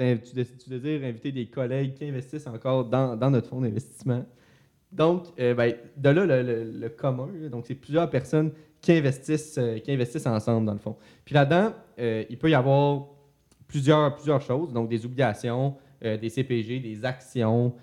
tu, 0.00 0.70
désires 0.70 1.04
inviter 1.04 1.32
des 1.32 1.46
collègues 1.46 1.94
qui 1.94 2.04
investissent 2.04 2.46
encore 2.46 2.84
dans, 2.86 3.30
notre 3.30 3.48
fonds 3.48 3.60
d'investissement. 3.60 4.24
Donc, 4.92 5.26
euh, 5.38 5.54
ben, 5.54 5.74
de 5.96 6.08
là, 6.08 6.42
le, 6.42 6.88
commun, 6.88 7.28
donc 7.50 7.66
c'est 7.66 7.74
plusieurs 7.74 8.10
personnes 8.10 8.50
qui 8.80 8.92
investissent, 8.92 9.56
euh, 9.58 9.78
qui 9.78 9.92
investissent 9.92 10.26
ensemble, 10.26 10.66
dans 10.66 10.72
le 10.72 10.78
fond. 10.78 10.96
Puis 11.24 11.34
là-dedans, 11.34 11.72
euh, 11.98 12.24
il 12.28 12.38
peut 12.38 12.50
y 12.50 12.54
avoir 12.54 13.06
plusieurs, 13.68 14.14
plusieurs 14.16 14.40
choses, 14.40 14.72
donc 14.72 14.88
des 14.88 15.04
obligations, 15.04 15.76
des 16.02 16.30
CPG, 16.30 16.80
des 16.80 17.04
actions. 17.04 17.74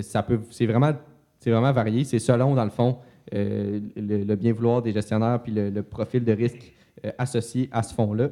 ça 0.00 0.22
peut, 0.22 0.38
c'est 0.50 0.66
vraiment, 0.66 0.92
c'est 1.40 1.50
vraiment 1.50 1.72
varié. 1.72 2.04
C'est 2.04 2.20
selon, 2.20 2.54
dans 2.54 2.64
le 2.64 2.70
fond, 2.70 2.98
le, 3.32 3.80
le 3.96 4.36
bien 4.36 4.52
vouloir 4.52 4.80
des 4.80 4.92
gestionnaires 4.92 5.42
puis 5.42 5.52
le, 5.52 5.82
profil 5.82 6.24
de 6.24 6.32
risque 6.32 6.72
associé 7.18 7.68
à 7.72 7.82
ce 7.82 7.92
fonds-là. 7.92 8.30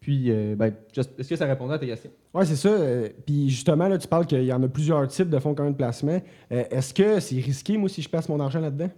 Puis, 0.00 0.30
euh, 0.30 0.56
ben, 0.56 0.72
est-ce 0.96 1.28
que 1.28 1.36
ça 1.36 1.44
répondait 1.44 1.74
à 1.74 1.78
tes 1.78 1.86
questions? 1.86 2.10
Oui, 2.32 2.46
c'est 2.46 2.56
ça. 2.56 2.68
euh, 2.70 3.08
Puis 3.26 3.50
justement, 3.50 3.86
là, 3.86 3.98
tu 3.98 4.08
parles 4.08 4.24
qu'il 4.26 4.42
y 4.44 4.52
en 4.52 4.62
a 4.62 4.68
plusieurs 4.68 5.06
types 5.08 5.28
de 5.28 5.38
fonds 5.38 5.54
communs 5.54 5.72
de 5.72 5.76
placement. 5.76 6.20
Euh, 6.52 6.64
Est-ce 6.70 6.94
que 6.94 7.20
c'est 7.20 7.36
risqué, 7.36 7.76
moi, 7.76 7.88
si 7.88 8.00
je 8.00 8.08
place 8.08 8.28
mon 8.28 8.40
argent 8.40 8.60
là-dedans? 8.60 8.88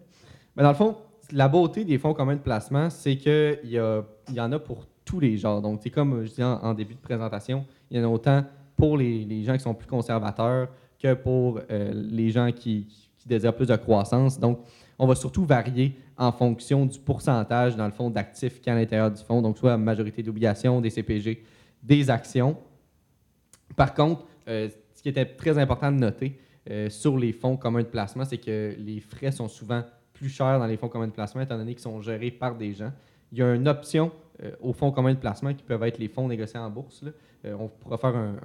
Mais 0.56 0.62
dans 0.62 0.69
le 0.69 0.76
fond, 0.76 0.96
la 1.32 1.49
beauté 1.49 1.84
des 1.84 1.99
fonds 1.99 2.14
communs 2.14 2.37
de 2.37 2.40
placement, 2.40 2.88
c'est 2.88 3.16
qu'il 3.16 3.58
y, 3.64 3.78
a- 3.78 4.04
y 4.32 4.40
en 4.40 4.52
a 4.52 4.58
pour 4.60 4.87
tous 5.04 5.19
les 5.19 5.37
genres. 5.38 5.60
Donc, 5.60 5.81
c'est 5.82 5.90
comme 5.90 6.22
je 6.22 6.28
disais 6.28 6.44
en, 6.44 6.60
en 6.62 6.75
début 6.75 6.94
de 6.94 7.00
présentation, 7.00 7.64
il 7.90 7.98
y 7.98 8.00
en 8.00 8.05
a 8.05 8.08
autant 8.12 8.44
pour 8.76 8.96
les, 8.96 9.25
les 9.25 9.43
gens 9.43 9.55
qui 9.55 9.60
sont 9.62 9.75
plus 9.75 9.88
conservateurs 9.88 10.69
que 11.03 11.15
pour 11.15 11.60
les 11.69 12.31
gens 12.31 12.50
qui, 12.53 12.86
qui 13.19 13.27
désirent 13.29 13.55
plus 13.56 13.67
de 13.67 13.74
croissance. 13.77 14.38
Donc, 14.38 14.60
on 15.03 15.06
va 15.09 15.17
surtout 15.17 15.44
varier 15.44 15.97
en 16.17 16.31
fonction 16.31 16.87
du 16.87 16.97
pourcentage, 17.01 17.75
dans 17.77 17.87
le 17.87 17.91
fond, 17.93 18.09
d'actifs 18.09 18.61
qu'il 18.61 18.69
y 18.69 18.71
a 18.71 18.77
à 18.77 18.79
l'intérieur 18.79 19.11
du 19.11 19.21
fonds. 19.21 19.43
Donc, 19.43 19.59
soit 19.59 19.77
majorité 19.77 20.23
d'obligations, 20.23 20.81
des 20.81 20.91
CPG, 20.91 21.43
des 21.82 22.09
actions. 22.09 22.56
Par 23.75 23.94
contre, 23.94 24.25
euh, 24.49 24.69
ce 24.94 25.03
qui 25.03 25.09
était 25.09 25.25
très 25.25 25.59
important 25.59 25.91
de 25.91 25.97
noter 25.99 26.39
euh, 26.71 26.89
sur 26.89 27.19
les 27.19 27.32
fonds 27.32 27.56
communs 27.56 27.81
de 27.82 27.87
placement, 27.89 28.25
c'est 28.25 28.39
que 28.39 28.77
les 28.79 29.01
frais 29.01 29.32
sont 29.32 29.49
souvent 29.49 29.82
plus 30.13 30.29
chers 30.29 30.59
dans 30.61 30.67
les 30.67 30.77
fonds 30.77 30.89
communs 30.89 31.09
de 31.09 31.13
placement, 31.13 31.41
étant 31.43 31.56
donné 31.59 31.73
qu'ils 31.73 31.82
sont 31.82 32.01
gérés 32.01 32.31
par 32.31 32.55
des 32.55 32.73
gens. 32.73 32.93
Il 33.32 33.39
y 33.39 33.43
a 33.43 33.55
une 33.55 33.67
option 33.67 34.13
euh, 34.44 34.53
aux 34.61 34.73
fonds 34.73 34.93
communs 34.93 35.15
de 35.15 35.19
placement 35.19 35.53
qui 35.53 35.65
peuvent 35.65 35.82
être 35.82 35.99
les 35.99 36.09
fonds 36.09 36.29
négociés 36.29 36.61
en 36.61 36.71
bourse. 36.71 37.03
Euh, 37.44 37.56
on 37.59 37.67
pourra 37.67 37.99
faire 37.99 38.15
un- 38.15 38.37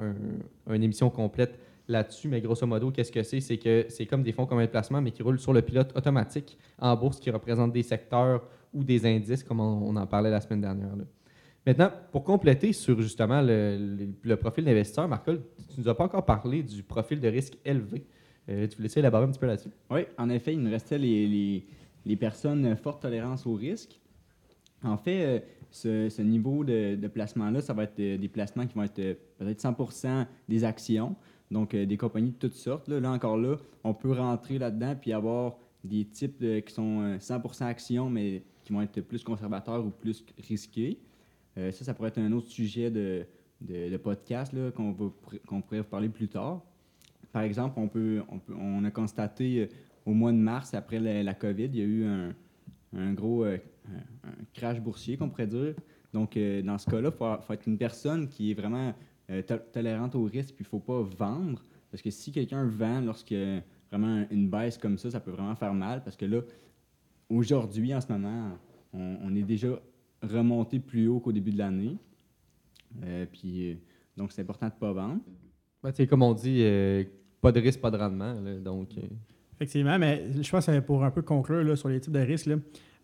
un- 0.68 0.74
une 0.74 0.82
émission 0.84 1.12
complète 1.12 1.60
là-dessus, 1.88 2.28
mais 2.28 2.42
grosso 2.42 2.66
modo, 2.66 2.92
qu'est-ce 2.92 3.12
que 3.12 3.24
c'est? 3.24 3.40
C'est 3.40 3.58
que 3.58 3.86
c'est 3.90 4.06
comme 4.06 4.24
des 4.24 4.32
fonds 4.32 4.46
communs 4.46 4.66
de 4.66 4.70
placement, 4.70 5.02
mais 5.02 5.12
qui 5.12 5.24
roulent 5.24 5.40
sur 5.40 5.54
le 5.54 5.62
pilote 5.62 5.96
automatique 5.96 6.58
en 6.80 6.96
bourse, 6.96 7.20
qui 7.20 7.30
représentent 7.30 7.74
des 7.74 7.84
secteurs 7.84 8.44
ou 8.74 8.84
des 8.84 9.06
indices, 9.06 9.44
comme 9.44 9.60
on, 9.60 9.96
en 9.96 10.08
parlait 10.08 10.30
la 10.30 10.42
semaine 10.42 10.62
dernière. 10.62 10.90
Maintenant, 11.66 11.92
pour 12.12 12.24
compléter 12.24 12.74
sur 12.74 13.02
justement 13.02 13.42
le, 13.42 14.36
profil 14.36 14.66
d'investisseur, 14.66 15.08
Marcol, 15.08 15.42
tu 15.74 15.82
nous 15.82 15.90
as 15.90 15.96
pas 15.96 16.06
encore 16.06 16.26
parlé 16.26 16.64
du 16.64 16.84
profil 16.84 17.20
de 17.20 17.28
risque 17.28 17.58
élevé. 17.66 18.06
Euh, 18.50 18.68
tu 18.68 18.78
veux 18.78 18.84
laisser 18.84 19.00
élaborer 19.00 19.26
un 19.26 19.28
petit 19.28 19.40
peu 19.40 19.48
là-dessus? 19.48 19.72
Oui, 19.90 20.02
en 20.18 20.30
effet, 20.30 20.54
il 20.54 20.62
nous 20.62 20.72
restait 20.72 20.98
les, 20.98 21.66
les, 22.06 22.16
personnes 22.16 22.66
à 22.66 22.76
forte 22.78 23.02
tolérance 23.02 23.46
au 23.46 23.54
risque. 23.54 24.00
En 24.84 24.98
fait, 24.98 25.26
euh, 25.86 26.10
ce, 26.10 26.22
niveau 26.22 26.64
de, 26.64 27.08
placement-là, 27.08 27.62
ça 27.62 27.74
va 27.74 27.84
être 27.84 28.00
euh, 28.00 28.18
des 28.18 28.28
placements 28.28 28.66
qui 28.66 28.76
vont 28.76 28.84
être 28.84 29.00
euh, 29.00 29.14
peut-être 29.38 29.62
100 29.62 30.26
des 30.48 30.64
actions, 30.64 31.16
donc 31.52 31.74
euh, 31.74 31.86
des 31.86 31.98
compagnies 31.98 32.32
de 32.32 32.38
toutes 32.38 32.54
sortes. 32.54 32.88
Là, 32.88 33.12
encore 33.12 33.38
là, 33.38 33.58
on 33.84 33.94
peut 33.94 34.12
rentrer 34.12 34.58
là-dedans 34.58 34.96
puis 35.00 35.14
avoir 35.14 35.58
des 35.84 36.06
types 36.06 36.44
qui 36.66 36.74
sont 36.74 37.02
euh, 37.02 37.18
100% 37.18 37.64
actions, 37.64 38.10
mais 38.10 38.44
qui 38.64 38.74
vont 38.74 38.82
être 38.82 39.02
plus 39.02 39.24
conservateurs 39.24 39.86
ou 39.86 39.90
plus 39.90 40.26
risqués. 40.48 41.00
Euh, 41.58 41.72
ça, 41.72 41.86
ça 41.86 41.94
pourrait 41.94 42.10
être 42.10 42.20
un 42.20 42.32
autre 42.32 42.50
sujet 42.50 42.92
de, 42.92 43.26
de, 43.62 43.98
podcast 43.98 44.54
qu'on 44.74 44.94
qu'on 45.48 45.62
pourrait 45.62 45.80
vous 45.80 45.88
parler 45.88 46.10
plus 46.10 46.28
tard. 46.28 46.62
Par 47.32 47.42
exemple, 47.44 47.80
on, 47.80 47.88
peut, 47.88 48.24
on, 48.58 48.84
a 48.84 48.92
constaté 48.92 49.62
euh, 49.62 49.68
au 50.06 50.14
mois 50.14 50.32
de 50.32 50.38
mars, 50.38 50.74
après 50.74 51.00
la, 51.00 51.34
COVID, 51.34 51.66
il 51.66 51.76
y 51.76 51.82
a 51.82 51.86
eu 51.86 52.06
un, 52.06 52.34
un 52.96 53.14
gros 53.14 53.46
euh, 53.46 53.58
crash 54.54 54.80
boursier, 54.80 55.18
qu'on 55.18 55.30
pourrait 55.30 55.48
dire. 55.48 55.76
Donc, 56.14 56.38
euh, 56.38 56.62
dans 56.62 56.78
ce 56.78 56.90
cas-là, 56.90 57.10
il 57.14 57.18
faut, 57.18 57.42
faut 57.42 57.54
être 57.54 57.68
une 57.68 57.78
personne 57.78 58.28
qui 58.28 58.52
est 58.52 58.54
vraiment 58.54 58.94
euh, 59.30 59.42
to- 59.42 59.58
tolérante 59.72 60.16
au 60.16 60.24
risque, 60.24 60.56
puis 60.56 60.64
il 60.64 60.68
ne 60.68 60.70
faut 60.70 60.80
pas 60.80 61.02
vendre. 61.02 61.64
Parce 61.92 62.02
que 62.02 62.10
si 62.10 62.32
quelqu'un 62.32 62.66
vend 62.66 63.02
lorsque 63.02 63.34
vraiment 63.92 64.26
une 64.30 64.50
baisse 64.50 64.78
comme 64.78 64.98
ça, 64.98 65.10
ça 65.12 65.20
peut 65.20 65.32
vraiment 65.32 65.56
faire 65.56 65.74
mal 65.74 66.04
parce 66.04 66.18
que 66.18 66.26
là, 66.26 66.42
aujourd'hui, 67.30 67.94
en 67.94 68.02
ce 68.02 68.12
moment, 68.12 68.58
on, 68.94 69.18
on 69.24 69.36
est 69.36 69.44
déjà 69.44 69.80
remonté 70.22 70.80
plus 70.80 71.08
haut 71.08 71.20
qu'au 71.20 71.32
début 71.32 71.52
de 71.52 71.58
l'année. 71.60 71.98
Euh, 73.04 73.26
puis, 73.32 73.72
euh, 73.72 73.76
donc, 74.16 74.32
c'est 74.32 74.42
important 74.42 74.68
de 74.68 74.74
ne 74.74 74.80
pas 74.80 74.92
vendre. 74.94 75.22
Ben, 75.84 76.08
comme 76.08 76.24
on 76.24 76.34
dit, 76.34 76.60
euh, 76.62 77.04
pas 77.42 77.52
de 77.52 77.60
risque, 77.60 77.80
pas 77.80 77.92
de 77.92 77.98
rendement. 77.98 78.34
là, 78.34 78.56
donc, 78.60 78.98
euh, 78.98 79.02
Effectivement, 79.56 79.98
mais 79.98 80.26
je 80.40 80.50
pense 80.52 80.66
que 80.68 80.80
pour 80.82 81.04
un 81.04 81.12
peu 81.12 81.22
conclure 81.24 81.64
là, 81.64 81.76
sur 81.76 81.90
les 81.90 82.00
types 82.00 82.14
de 82.14 82.20
risques, 82.20 82.46
là, 82.48 82.56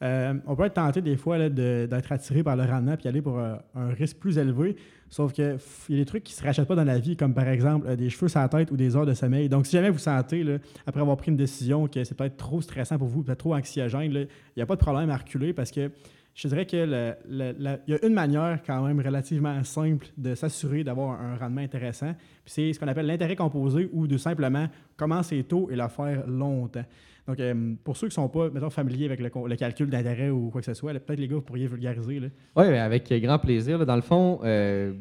euh, 0.03 0.33
on 0.47 0.55
peut 0.55 0.65
être 0.65 0.73
tenté 0.73 1.01
des 1.01 1.15
fois 1.15 1.37
de- 1.49 1.87
d'être 1.89 2.11
attiré 2.11 2.43
par 2.43 2.55
le 2.57 2.63
rendement 2.63 2.95
puis 2.97 3.07
aller 3.07 3.21
pour 3.21 3.39
euh, 3.39 3.55
un 3.75 3.87
risque 3.89 4.17
plus 4.17 4.37
élevé. 4.37 4.75
Sauf 5.09 5.31
que 5.31 5.55
f- 5.57 5.85
il 5.89 5.95
y 5.95 5.99
a 5.99 6.01
des 6.01 6.05
trucs 6.05 6.23
qui 6.23 6.33
ne 6.33 6.37
se 6.37 6.43
rachètent 6.43 6.67
pas 6.67 6.75
dans 6.75 6.83
la 6.83 6.97
vie, 6.99 7.15
comme 7.15 7.33
par 7.33 7.47
exemple 7.47 7.87
euh, 7.87 7.95
des 7.95 8.09
cheveux 8.09 8.27
la 8.35 8.49
tête 8.49 8.71
ou 8.71 8.75
des 8.77 8.95
heures 8.95 9.05
de 9.05 9.13
sommeil. 9.13 9.47
Donc, 9.47 9.65
si 9.67 9.73
jamais 9.73 9.89
vous 9.91 9.99
sentez, 9.99 10.43
après 10.87 11.01
avoir 11.01 11.15
pris 11.17 11.29
une 11.31 11.37
décision, 11.37 11.87
que 11.87 12.03
c'est 12.03 12.15
peut-être 12.17 12.35
trop 12.37 12.61
stressant 12.61 12.97
pour 12.97 13.07
vous, 13.07 13.23
peut-être 13.23 13.37
trop 13.39 13.53
anxiogène, 13.55 14.11
il 14.11 14.27
n'y 14.57 14.63
a 14.63 14.65
pas 14.65 14.75
de 14.75 14.81
problème 14.81 15.09
à 15.09 15.17
reculer 15.17 15.53
parce 15.53 15.71
que 15.71 15.91
je 16.33 16.47
dirais 16.47 16.65
que 16.65 17.13
il 17.29 17.83
y 17.87 17.93
a 17.93 18.05
une 18.05 18.13
manière 18.13 18.61
quand 18.65 18.81
même 18.81 18.99
relativement 18.99 19.63
simple 19.63 20.07
de 20.17 20.33
s'assurer 20.33 20.83
d'avoir 20.83 21.21
un 21.21 21.35
rendement 21.37 21.61
intéressant. 21.61 22.13
Puis 22.43 22.53
c'est 22.53 22.73
ce 22.73 22.79
qu'on 22.79 22.87
appelle 22.87 23.05
l'intérêt 23.05 23.35
composé 23.35 23.89
ou 23.93 24.07
de 24.07 24.17
simplement 24.17 24.67
commencer 24.97 25.43
tôt 25.43 25.69
et 25.71 25.75
le 25.75 25.87
faire 25.89 26.25
longtemps. 26.27 26.85
Donc, 27.27 27.39
euh, 27.39 27.73
pour 27.83 27.95
ceux 27.95 28.07
qui 28.07 28.19
ne 28.19 28.23
sont 28.23 28.29
pas, 28.29 28.49
mettons, 28.49 28.69
familiers 28.69 29.05
avec 29.05 29.19
le, 29.19 29.55
calcul 29.55 29.89
d'intérêt 29.89 30.29
ou 30.29 30.49
quoi 30.49 30.59
que 30.59 30.65
ce 30.65 30.73
soit, 30.73 30.91
peut-être 30.93 31.19
les 31.19 31.27
gars, 31.27 31.35
vous 31.35 31.41
pourriez 31.41 31.67
vulgariser. 31.67 32.19
Oui, 32.55 32.65
avec 32.65 33.13
grand 33.21 33.39
plaisir. 33.39 33.85
Dans 33.85 33.95
le 33.95 34.01
fond, 34.01 34.39
euh, 34.43 34.93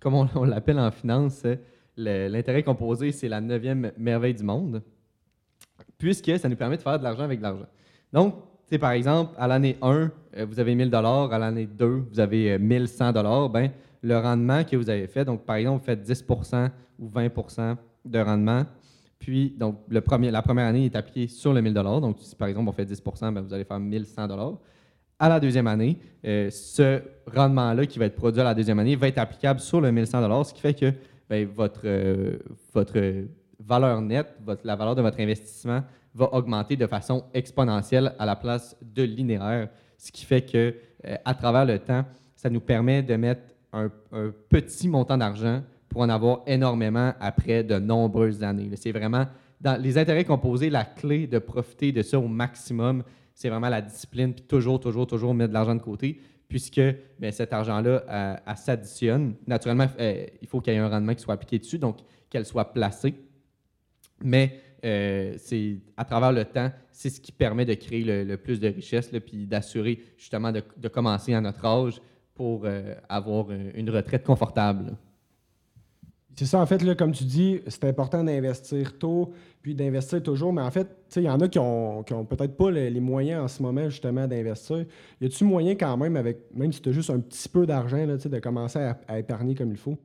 comme 0.00 0.14
on, 0.14 0.28
on 0.34 0.44
l'appelle 0.44 0.78
en 0.78 0.90
finance, 0.90 1.46
l'intérêt 1.96 2.62
composé, 2.62 3.12
c'est 3.12 3.28
la 3.28 3.40
neuvième 3.40 3.92
merveille 3.96 4.34
du 4.34 4.42
monde, 4.42 4.82
puisque 5.96 6.38
ça 6.38 6.48
nous 6.48 6.56
permet 6.56 6.76
de 6.76 6.82
faire 6.82 6.98
de 6.98 7.04
l'argent 7.04 7.22
avec 7.22 7.38
de 7.38 7.44
l'argent. 7.44 7.66
Donc, 8.12 8.34
par 8.78 8.92
exemple, 8.92 9.32
à 9.38 9.46
l'année 9.48 9.76
1, 9.82 10.10
euh, 10.36 10.46
vous 10.48 10.60
avez 10.60 10.74
1000 10.74 10.94
à 10.94 11.38
l'année 11.38 11.66
2, 11.66 11.86
vous 12.10 12.20
avez 12.20 12.52
euh, 12.52 12.58
1100 12.58 13.48
ben, 13.50 13.70
le 14.02 14.18
rendement 14.18 14.64
que 14.64 14.76
vous 14.76 14.88
avez 14.88 15.06
fait, 15.06 15.24
donc 15.24 15.44
par 15.44 15.56
exemple, 15.56 15.80
vous 15.80 15.84
faites 15.86 16.08
10% 16.08 16.70
ou 16.98 17.08
20% 17.08 17.76
de 18.04 18.18
rendement, 18.18 18.64
puis 19.18 19.54
donc 19.58 19.76
le 19.88 20.00
premier, 20.00 20.30
la 20.30 20.40
première 20.42 20.66
année 20.66 20.86
est 20.86 20.96
appliquée 20.96 21.28
sur 21.28 21.52
le 21.52 21.60
1000 21.60 21.74
donc 21.74 22.16
si 22.20 22.34
par 22.34 22.48
exemple 22.48 22.68
on 22.68 22.72
fait 22.72 22.84
10% 22.90 23.34
ben, 23.34 23.42
vous 23.42 23.52
allez 23.52 23.64
faire 23.64 23.78
1100 23.78 24.28
à 25.18 25.28
la 25.28 25.38
deuxième 25.38 25.66
année, 25.66 25.98
euh, 26.24 26.48
ce 26.50 27.02
rendement-là 27.26 27.84
qui 27.84 27.98
va 27.98 28.06
être 28.06 28.16
produit 28.16 28.40
à 28.40 28.44
la 28.44 28.54
deuxième 28.54 28.78
année 28.78 28.96
va 28.96 29.08
être 29.08 29.18
applicable 29.18 29.60
sur 29.60 29.80
le 29.80 29.92
1100 29.92 30.44
ce 30.44 30.54
qui 30.54 30.60
fait 30.62 30.72
que 30.72 30.92
ben, 31.28 31.46
votre, 31.46 31.82
votre 32.72 32.98
valeur 33.58 34.00
nette, 34.00 34.34
votre- 34.44 34.66
la 34.66 34.76
valeur 34.76 34.94
de 34.94 35.02
votre 35.02 35.20
investissement 35.20 35.82
va 36.14 36.32
augmenter 36.34 36.76
de 36.76 36.86
façon 36.86 37.24
exponentielle 37.34 38.14
à 38.18 38.26
la 38.26 38.36
place 38.36 38.76
de 38.82 39.02
linéaire, 39.02 39.68
ce 39.96 40.10
qui 40.10 40.24
fait 40.24 40.42
que 40.42 40.74
euh, 41.06 41.16
à 41.24 41.34
travers 41.34 41.64
le 41.64 41.78
temps, 41.78 42.04
ça 42.34 42.50
nous 42.50 42.60
permet 42.60 43.02
de 43.02 43.14
mettre 43.16 43.42
un, 43.72 43.90
petit 44.48 44.88
montant 44.88 45.16
d'argent 45.16 45.62
pour 45.88 46.00
en 46.02 46.08
avoir 46.08 46.40
énormément 46.46 47.12
après 47.20 47.62
de 47.62 47.78
nombreuses 47.78 48.42
années. 48.42 48.70
C'est 48.74 48.92
vraiment 48.92 49.26
dans 49.60 49.80
les 49.80 49.98
intérêts 49.98 50.24
composés, 50.24 50.70
la 50.70 50.84
clé 50.84 51.26
de 51.26 51.38
profiter 51.38 51.92
de 51.92 52.02
ça 52.02 52.18
au 52.18 52.28
maximum, 52.28 53.04
c'est 53.34 53.48
vraiment 53.48 53.68
la 53.68 53.82
discipline, 53.82 54.32
puis 54.32 54.44
toujours, 54.44 54.80
toujours, 54.80 55.06
toujours 55.06 55.34
mettre 55.34 55.50
de 55.50 55.54
l'argent 55.54 55.74
de 55.74 55.82
côté, 55.82 56.20
puisque 56.48 56.80
ben, 57.18 57.30
cet 57.30 57.52
argent-là, 57.52 58.02
euh, 58.08 58.54
s'additionne. 58.56 59.34
Naturellement, 59.46 59.86
euh, 60.00 60.26
il 60.42 60.48
faut 60.48 60.60
qu'il 60.60 60.72
y 60.72 60.76
ait 60.76 60.80
un 60.80 60.88
rendement 60.88 61.14
qui 61.14 61.22
soit 61.22 61.34
appliqué 61.34 61.58
dessus, 61.58 61.78
donc 61.78 61.98
qu'elle 62.28 62.46
soit 62.46 62.72
placée. 62.72 63.14
Mais 64.22 64.60
euh, 64.84 65.34
c'est 65.38 65.78
à 65.96 66.04
travers 66.04 66.32
le 66.32 66.44
temps, 66.44 66.70
c'est 66.92 67.10
ce 67.10 67.20
qui 67.20 67.32
permet 67.32 67.64
de 67.64 67.74
créer 67.74 68.24
le, 68.24 68.36
plus 68.36 68.60
de 68.60 68.68
richesse, 68.68 69.10
puis 69.24 69.46
d'assurer 69.46 70.00
justement 70.16 70.52
de, 70.52 70.88
commencer 70.88 71.34
à 71.34 71.40
notre 71.40 71.64
âge 71.64 72.00
pour 72.34 72.62
euh, 72.64 72.94
avoir 73.08 73.50
une, 73.50 73.90
retraite 73.90 74.24
confortable. 74.24 74.96
C'est 76.34 76.46
ça, 76.46 76.60
en 76.60 76.64
fait, 76.64 76.96
comme 76.96 77.12
tu 77.12 77.24
dis, 77.24 77.60
c'est 77.66 77.84
important 77.84 78.24
d'investir 78.24 78.96
tôt, 78.98 79.32
puis 79.60 79.74
d'investir 79.74 80.22
toujours. 80.22 80.52
Mais 80.52 80.62
en 80.62 80.70
fait, 80.70 80.88
il 81.16 81.24
y 81.24 81.28
en 81.28 81.38
a 81.40 81.48
qui 81.48 81.58
ont, 81.58 82.02
qui 82.02 82.14
ont 82.14 82.24
peut-être 82.24 82.56
pas 82.56 82.70
le- 82.70 82.88
les 82.88 83.00
moyens 83.00 83.42
en 83.42 83.48
ce 83.48 83.62
moment, 83.62 83.90
justement, 83.90 84.26
d'investir. 84.26 84.86
Y 85.20 85.26
a-tu 85.26 85.44
moyen 85.44 85.74
quand 85.74 85.96
même, 85.98 86.16
avec 86.16 86.38
même 86.54 86.72
si 86.72 86.80
tu 86.80 86.88
as 86.88 86.92
juste 86.92 87.10
un 87.10 87.20
petit 87.20 87.48
peu 87.48 87.66
d'argent, 87.66 88.06
de 88.06 88.38
commencer 88.38 88.78
à 89.06 89.18
épargner 89.18 89.54
comme 89.54 89.70
il 89.72 89.76
faut? 89.76 89.98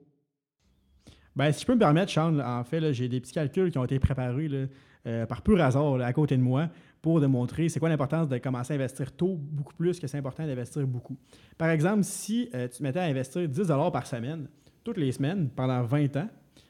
Ben, 1.36 1.51
si 1.51 1.62
je 1.62 1.65
peux 1.65 1.74
me 1.74 1.80
permettre, 1.80 2.12
Charles, 2.12 2.42
en 2.42 2.63
fait, 2.63 2.94
j'ai 2.94 3.10
des 3.10 3.20
petits 3.20 3.34
calculs 3.34 3.70
qui 3.70 3.77
ont 3.77 3.84
été 3.84 4.00
préparés 4.00 4.70
euh, 5.06 5.25
par 5.25 5.42
pur 5.42 5.62
hasard 5.62 6.01
à 6.01 6.13
côté 6.13 6.38
de 6.38 6.42
moi 6.42 6.70
pour 7.01 7.20
démontrer 7.20 7.70
c'est 7.70 7.80
quoi 7.80 7.89
l'importance 7.89 8.30
de 8.30 8.38
commencer 8.38 8.74
à 8.74 8.75
investir 8.77 9.12
tôt 9.12 9.36
beaucoup 9.38 9.75
plus 9.75 10.00
que 10.00 10.08
c'est 10.08 10.18
important 10.18 10.48
d'investir 10.48 10.88
beaucoup. 10.88 11.18
Par 11.58 11.70
exemple, 11.70 12.04
si 12.04 12.50
euh, 12.56 12.68
tu 12.68 12.77
te 12.77 12.84
mettais 12.84 13.00
à 13.00 13.04
investir 13.04 13.48
10 13.48 13.68
par 13.92 14.08
semaine, 14.08 14.48
toutes 14.84 14.98
les 14.98 15.12
semaines, 15.12 15.50
pendant 15.50 15.84
20 15.84 16.15
ans, 16.18 16.30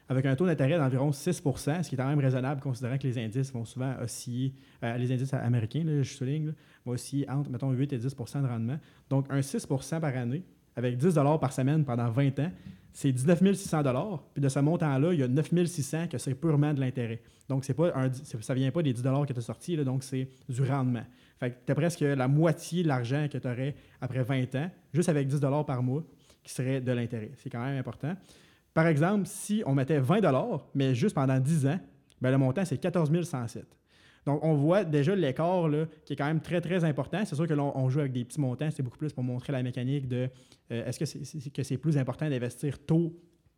avec 0.09 0.25
un 0.25 0.35
taux 0.35 0.45
d'intérêt 0.45 0.77
d'environ 0.77 1.11
6% 1.11 1.83
ce 1.83 1.89
qui 1.89 1.95
est 1.95 1.97
quand 1.97 2.07
même 2.07 2.19
raisonnable 2.19 2.61
considérant 2.61 2.97
que 2.97 3.07
les 3.07 3.17
indices 3.17 3.51
vont 3.53 3.65
souvent 3.65 3.95
osciller, 4.01 4.53
euh, 4.83 4.97
les 4.97 5.11
indices 5.11 5.33
américains, 5.33 5.83
je 5.85 6.13
souligne, 6.13 6.53
vont 6.85 6.93
osciller 6.93 7.29
entre, 7.29 7.49
mettons, 7.49 7.71
8 7.71 7.93
et 7.93 7.97
10% 7.99 8.41
de 8.41 8.47
rendement. 8.47 8.79
Donc, 9.09 9.27
un 9.29 9.39
6% 9.39 9.99
par 9.99 10.15
année, 10.15 10.43
avec 10.75 10.97
10 10.97 11.15
par 11.39 11.53
semaine 11.53 11.85
pendant 11.85 12.09
20 12.09 12.39
ans, 12.39 12.51
c'est 12.93 13.11
19 13.11 13.53
600 13.55 13.81
Puis 14.33 14.41
de 14.41 14.49
ce 14.49 14.59
montant-là, 14.59 15.13
il 15.13 15.19
y 15.19 15.23
a 15.23 15.27
9 15.27 15.65
600 15.65 16.07
que 16.07 16.17
c'est 16.17 16.33
purement 16.33 16.73
de 16.73 16.79
l'intérêt. 16.79 17.21
Donc, 17.49 17.65
c'est 17.65 17.73
pas 17.73 17.91
un, 17.95 18.11
ça 18.11 18.53
vient 18.53 18.71
pas 18.71 18.81
des 18.81 18.93
10 18.93 19.03
que 19.03 19.33
tu 19.33 19.39
as 19.39 19.41
sortis, 19.41 19.77
donc 19.77 20.03
c'est 20.03 20.29
du 20.47 20.63
rendement. 20.63 21.03
Fait 21.39 21.51
que 21.51 21.55
tu 21.65 21.71
as 21.71 21.75
presque 21.75 21.99
la 21.99 22.27
moitié 22.27 22.83
de 22.83 22.87
l'argent 22.87 23.27
que 23.29 23.37
tu 23.37 23.47
aurais 23.47 23.75
après 24.01 24.23
20 24.23 24.55
ans, 24.55 24.71
juste 24.93 25.09
avec 25.09 25.27
10 25.27 25.41
par 25.67 25.83
mois, 25.83 26.03
qui 26.41 26.53
serait 26.53 26.79
de 26.79 26.91
l'intérêt. 26.91 27.31
C'est 27.37 27.49
quand 27.49 27.63
même 27.63 27.77
important. 27.77 28.15
Par 28.73 28.87
exemple, 28.87 29.25
si 29.25 29.61
on 29.65 29.75
mettait 29.75 29.99
20 29.99 30.21
mais 30.73 30.95
juste 30.95 31.15
pendant 31.15 31.39
10 31.39 31.67
ans, 31.67 31.79
ben 32.21 32.31
le 32.31 32.37
montant, 32.37 32.63
c'est 32.65 32.77
14 32.77 33.11
107. 33.23 33.65
Donc, 34.25 34.43
on 34.43 34.55
voit 34.55 34.83
déjà 34.83 35.15
l'écart 35.15 35.69
qui 36.03 36.13
est 36.13 36.15
quand 36.15 36.25
même 36.25 36.41
très, 36.41 36.61
très 36.61 36.83
important. 36.83 37.23
C'est 37.25 37.35
sûr 37.35 37.47
que 37.47 37.53
là, 37.53 37.71
joue 37.87 37.99
avec 37.99 38.11
des 38.11 38.25
petits 38.25 38.41
montants. 38.41 38.69
C'est 38.71 38.83
beaucoup 38.83 38.97
plus 38.97 39.13
pour 39.13 39.23
montrer 39.23 39.53
la 39.53 39.61
mécanique 39.61 40.07
de 40.07 40.29
euh, 40.71 40.85
est-ce 40.85 40.99
que 40.99 41.05
c'est 41.05 41.51
que 41.51 41.75
plus 41.75 41.97
important 41.97 42.29
d'investir 42.29 42.79
tôt 42.79 43.13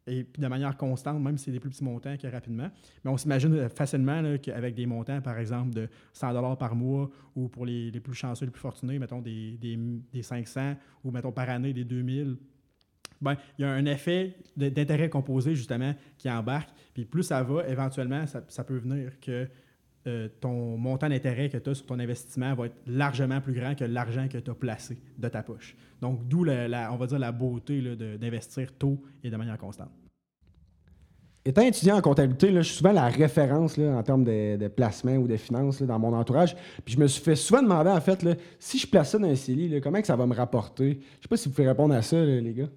et 0.07 0.25
de 0.37 0.47
manière 0.47 0.77
constante, 0.77 1.21
même 1.21 1.37
si 1.37 1.45
c'est 1.45 1.51
des 1.51 1.59
plus 1.59 1.69
petits 1.69 1.83
montants 1.83 2.15
que 2.17 2.27
rapidement. 2.27 2.69
Mais 3.03 3.11
on 3.11 3.17
s'imagine 3.17 3.53
euh, 3.53 3.69
facilement 3.69 4.37
qu'avec 4.37 4.73
des 4.73 4.85
montants, 4.85 5.21
par 5.21 5.37
exemple, 5.37 5.73
de 5.73 5.89
100 6.13 6.55
par 6.55 6.75
mois 6.75 7.09
ou 7.35 7.49
pour 7.49 7.65
les, 7.65 7.91
plus 7.91 8.13
chanceux, 8.13 8.45
les 8.45 8.51
plus 8.51 8.61
fortunés, 8.61 8.99
mettons 8.99 9.21
des, 9.21 9.57
des, 9.57 9.77
des 10.11 10.21
500 10.21 10.75
ou 11.03 11.11
mettons 11.11 11.31
par 11.31 11.49
année 11.49 11.73
des 11.73 11.83
2000, 11.83 12.37
ben, 13.19 13.35
il 13.57 13.63
y 13.63 13.65
a 13.65 13.71
un 13.71 13.85
effet 13.85 14.37
d'intérêt 14.55 15.09
composé, 15.09 15.55
justement, 15.55 15.95
qui 16.17 16.29
embarque. 16.29 16.69
Puis 16.93 17.05
plus 17.05 17.23
ça 17.23 17.41
va, 17.43 17.67
éventuellement, 17.67 18.25
ça 18.27 18.63
peut 18.63 18.77
venir 18.77 19.19
que 19.19 19.47
euh, 20.07 20.27
ton 20.41 20.77
montant 20.77 21.09
d'intérêt 21.09 21.49
que 21.49 21.57
tu 21.57 21.69
as 21.69 21.75
sur 21.75 21.85
ton 21.85 21.99
investissement 21.99 22.53
va 22.55 22.67
être 22.67 22.75
largement 22.87 23.41
plus 23.41 23.53
grand 23.53 23.75
que 23.75 23.83
l'argent 23.85 24.27
que 24.27 24.37
tu 24.37 24.49
as 24.49 24.55
placé 24.55 24.97
de 25.17 25.27
ta 25.27 25.43
poche. 25.43 25.75
Donc, 26.01 26.27
d'où, 26.27 26.43
la, 26.43 26.67
la- 26.67 26.93
on 26.93 26.97
va 26.97 27.07
dire, 27.07 27.19
la 27.19 27.31
beauté 27.31 27.81
là, 27.81 27.95
de- 27.95 28.17
d'investir 28.17 28.71
tôt 28.77 29.01
et 29.23 29.29
de 29.29 29.35
manière 29.37 29.57
constante. 29.57 29.89
Étant 31.45 31.61
étudiant 31.61 31.95
en 31.97 32.01
comptabilité, 32.01 32.51
là, 32.51 32.61
je 32.61 32.67
suis 32.67 32.77
souvent 32.77 32.91
la 32.91 33.07
référence 33.07 33.77
là, 33.77 33.95
en 33.95 34.03
termes 34.03 34.25
de, 34.25 34.57
de 34.57 34.67
placement 34.67 35.15
ou 35.15 35.27
de 35.27 35.37
finances 35.37 35.79
là, 35.79 35.87
dans 35.87 35.97
mon 35.97 36.11
entourage. 36.13 36.55
Puis 36.83 36.95
je 36.95 36.99
me 36.99 37.07
suis 37.07 37.23
fait 37.23 37.37
souvent 37.37 37.61
demander, 37.63 37.89
en 37.89 38.01
fait, 38.01 38.21
là, 38.23 38.35
si 38.59 38.77
je 38.77 38.85
place 38.85 39.11
ça 39.11 39.17
dans 39.17 39.27
un 39.29 39.35
CELI, 39.35 39.69
là, 39.69 39.79
comment 39.79 40.01
que 40.01 40.07
ça 40.07 40.17
va 40.17 40.25
me 40.27 40.33
rapporter? 40.35 40.99
Je 41.17 41.21
sais 41.21 41.27
pas 41.29 41.37
si 41.37 41.47
vous 41.47 41.55
pouvez 41.55 41.69
répondre 41.69 41.93
à 41.95 42.01
ça, 42.01 42.17
là, 42.17 42.41
les 42.41 42.53
gars. 42.53 42.67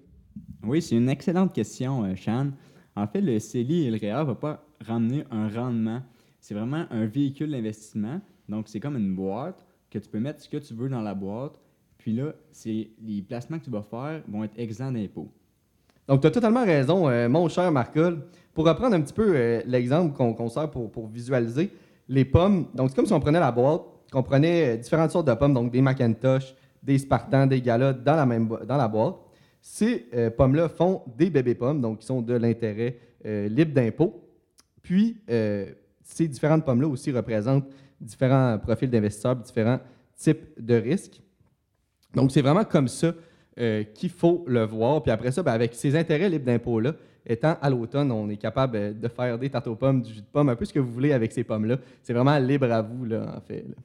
Oui, 0.63 0.81
c'est 0.81 0.95
une 0.95 1.09
excellente 1.09 1.53
question, 1.53 2.05
euh, 2.05 2.15
Shan. 2.15 2.51
En 2.95 3.07
fait, 3.07 3.19
le 3.19 3.37
CELI 3.39 3.87
et 3.87 3.91
le 3.91 3.97
REER 3.97 4.19
ne 4.19 4.23
vont 4.27 4.35
pas 4.35 4.63
ramener 4.85 5.25
un 5.31 5.49
rendement. 5.49 6.01
C'est 6.41 6.55
vraiment 6.55 6.85
un 6.89 7.05
véhicule 7.05 7.51
d'investissement. 7.51 8.19
Donc, 8.49 8.67
c'est 8.67 8.79
comme 8.79 8.97
une 8.97 9.15
boîte 9.15 9.63
que 9.91 9.99
tu 9.99 10.09
peux 10.09 10.19
mettre 10.19 10.41
ce 10.41 10.49
que 10.49 10.57
tu 10.57 10.73
veux 10.73 10.89
dans 10.89 11.01
la 11.01 11.13
boîte. 11.13 11.61
Puis 11.99 12.13
là, 12.13 12.33
c'est 12.51 12.89
les 12.99 13.21
placements 13.21 13.59
que 13.59 13.65
tu 13.65 13.69
vas 13.69 13.83
faire 13.83 14.23
vont 14.27 14.43
être 14.43 14.57
exempts 14.57 14.91
d'impôts. 14.91 15.31
Donc, 16.07 16.21
tu 16.21 16.27
as 16.27 16.31
totalement 16.31 16.65
raison, 16.65 17.07
euh, 17.07 17.29
mon 17.29 17.47
cher 17.47 17.71
Marcol. 17.71 18.23
Pour 18.55 18.65
reprendre 18.65 18.95
un 18.95 19.01
petit 19.01 19.13
peu 19.13 19.33
euh, 19.33 19.61
l'exemple 19.65 20.13
qu'on 20.13 20.49
sert 20.49 20.69
pour, 20.69 20.91
pour 20.91 21.07
visualiser, 21.07 21.69
les 22.09 22.25
pommes, 22.25 22.65
donc 22.73 22.89
c'est 22.89 22.95
comme 22.95 23.05
si 23.05 23.13
on 23.13 23.19
prenait 23.19 23.39
la 23.39 23.51
boîte, 23.51 23.83
qu'on 24.11 24.23
prenait 24.23 24.73
euh, 24.73 24.77
différentes 24.77 25.11
sortes 25.11 25.27
de 25.27 25.33
pommes, 25.35 25.53
donc 25.53 25.71
des 25.71 25.79
Macintosh, 25.79 26.55
des 26.81 26.97
Spartans, 26.97 27.47
des 27.47 27.61
Galas 27.61 27.93
dans 27.93 28.15
la, 28.15 28.25
même, 28.25 28.49
dans 28.67 28.77
la 28.77 28.87
boîte. 28.87 29.15
Ces 29.61 30.07
pommes-là 30.35 30.69
font 30.69 31.03
des 31.15 31.29
bébés 31.29 31.53
pommes, 31.53 31.79
donc 31.79 31.99
qui 31.99 32.07
sont 32.07 32.23
de 32.23 32.33
l'intérêt 32.33 32.97
libre 33.23 33.73
d'impôt. 33.75 34.27
Puis, 34.81 35.17
ces 36.13 36.27
différentes 36.27 36.65
pommes-là 36.65 36.87
aussi 36.87 37.11
représentent 37.11 37.67
différents 37.99 38.57
profils 38.59 38.89
d'investisseurs, 38.89 39.35
différents 39.35 39.79
types 40.17 40.45
de 40.59 40.75
risques. 40.75 41.21
Donc, 42.13 42.31
c'est 42.31 42.41
vraiment 42.41 42.63
comme 42.63 42.87
ça 42.87 43.13
euh, 43.59 43.83
qu'il 43.83 44.09
faut 44.09 44.43
le 44.47 44.63
voir. 44.65 45.01
Puis 45.03 45.11
après 45.11 45.31
ça, 45.31 45.43
ben, 45.43 45.53
avec 45.53 45.73
ces 45.73 45.95
intérêts 45.95 46.29
libres 46.29 46.45
d'impôt-là, 46.45 46.93
étant 47.25 47.57
à 47.61 47.69
l'automne, 47.69 48.11
on 48.11 48.29
est 48.29 48.37
capable 48.37 48.75
euh, 48.75 48.93
de 48.93 49.07
faire 49.07 49.37
des 49.37 49.49
tartes 49.49 49.67
aux 49.67 49.75
pommes, 49.75 50.01
du 50.01 50.13
jus 50.13 50.21
de 50.21 50.25
pomme, 50.31 50.49
un 50.49 50.55
peu 50.55 50.65
ce 50.65 50.73
que 50.73 50.79
vous 50.79 50.91
voulez 50.91 51.13
avec 51.13 51.31
ces 51.31 51.43
pommes-là. 51.43 51.77
C'est 52.03 52.13
vraiment 52.13 52.37
libre 52.39 52.71
à 52.71 52.81
vous, 52.81 53.05
là, 53.05 53.35
en 53.37 53.41
fait. 53.41 53.63
là. 53.67 53.75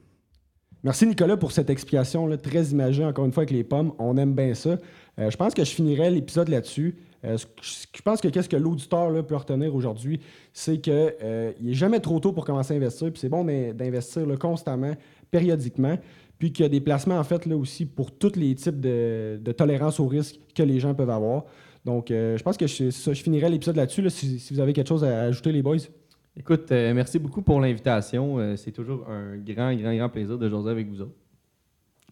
Merci 0.83 1.07
Nicolas 1.07 1.37
pour 1.37 1.51
cette 1.51 1.69
explication 1.69 2.27
là, 2.27 2.37
très 2.37 2.65
imagée, 2.65 3.03
encore 3.03 3.25
une 3.25 3.31
fois, 3.31 3.41
avec 3.41 3.51
les 3.51 3.63
pommes. 3.63 3.93
On 3.99 4.15
aime 4.17 4.33
bien 4.33 4.53
ça. 4.53 4.77
Euh, 5.19 5.29
je 5.29 5.37
pense 5.37 5.53
que 5.53 5.63
je 5.63 5.71
finirai 5.71 6.11
l'épisode 6.11 6.49
là-dessus. 6.49 6.95
Euh, 7.25 7.37
je 7.61 8.01
pense 8.03 8.21
que 8.21 8.27
qu'est-ce 8.27 8.49
que 8.49 8.55
l'auditeur 8.57 9.25
peut 9.25 9.35
retenir 9.35 9.73
aujourd'hui, 9.73 10.19
c'est 10.53 10.79
qu'il 10.79 10.93
n'est 11.61 11.73
jamais 11.73 11.99
trop 11.99 12.19
tôt 12.19 12.31
pour 12.31 12.45
commencer 12.45 12.73
à 12.73 12.77
investir. 12.77 13.11
Puis 13.11 13.19
c'est 13.19 13.29
bon 13.29 13.43
d'in- 13.43 13.73
d'investir 13.73 14.25
constamment, 14.39 14.93
périodiquement. 15.31 15.97
Puis 16.37 16.51
qu'il 16.51 16.63
y 16.63 16.65
a 16.67 16.69
des 16.69 16.81
placements, 16.81 17.17
en 17.17 17.23
fait, 17.23 17.47
là 17.47 17.57
aussi, 17.57 17.87
pour 17.87 18.11
tous 18.11 18.35
les 18.35 18.53
types 18.53 18.79
de, 18.79 19.39
de 19.41 19.51
tolérance 19.51 19.99
au 19.99 20.05
risque 20.07 20.39
que 20.53 20.61
les 20.61 20.79
gens 20.79 20.93
peuvent 20.93 21.09
avoir. 21.09 21.45
Donc, 21.83 22.11
euh, 22.11 22.37
je 22.37 22.43
pense 22.43 22.57
que 22.57 22.67
je, 22.67 22.91
ça, 22.91 23.13
je 23.13 23.23
finirai 23.23 23.49
l'épisode 23.49 23.75
là-dessus. 23.75 24.03
là, 24.03 24.11
si, 24.11 24.37
si 24.39 24.53
vous 24.53 24.59
avez 24.59 24.73
quelque 24.73 24.89
chose 24.89 25.03
à 25.03 25.21
ajouter, 25.21 25.51
les 25.51 25.63
boys. 25.63 25.77
Écoute, 26.35 26.71
euh, 26.71 26.93
merci 26.93 27.17
beaucoup 27.17 27.41
pour 27.41 27.59
l'invitation. 27.59 28.37
Euh, 28.37 28.55
c'est 28.55 28.71
toujours 28.71 29.09
un 29.09 29.37
grand, 29.37 29.73
grand, 29.73 29.95
grand 29.95 30.09
plaisir 30.09 30.37
de 30.37 30.47
jaser 30.47 30.69
avec 30.69 30.87
vous 30.87 31.01
autres. 31.01 31.15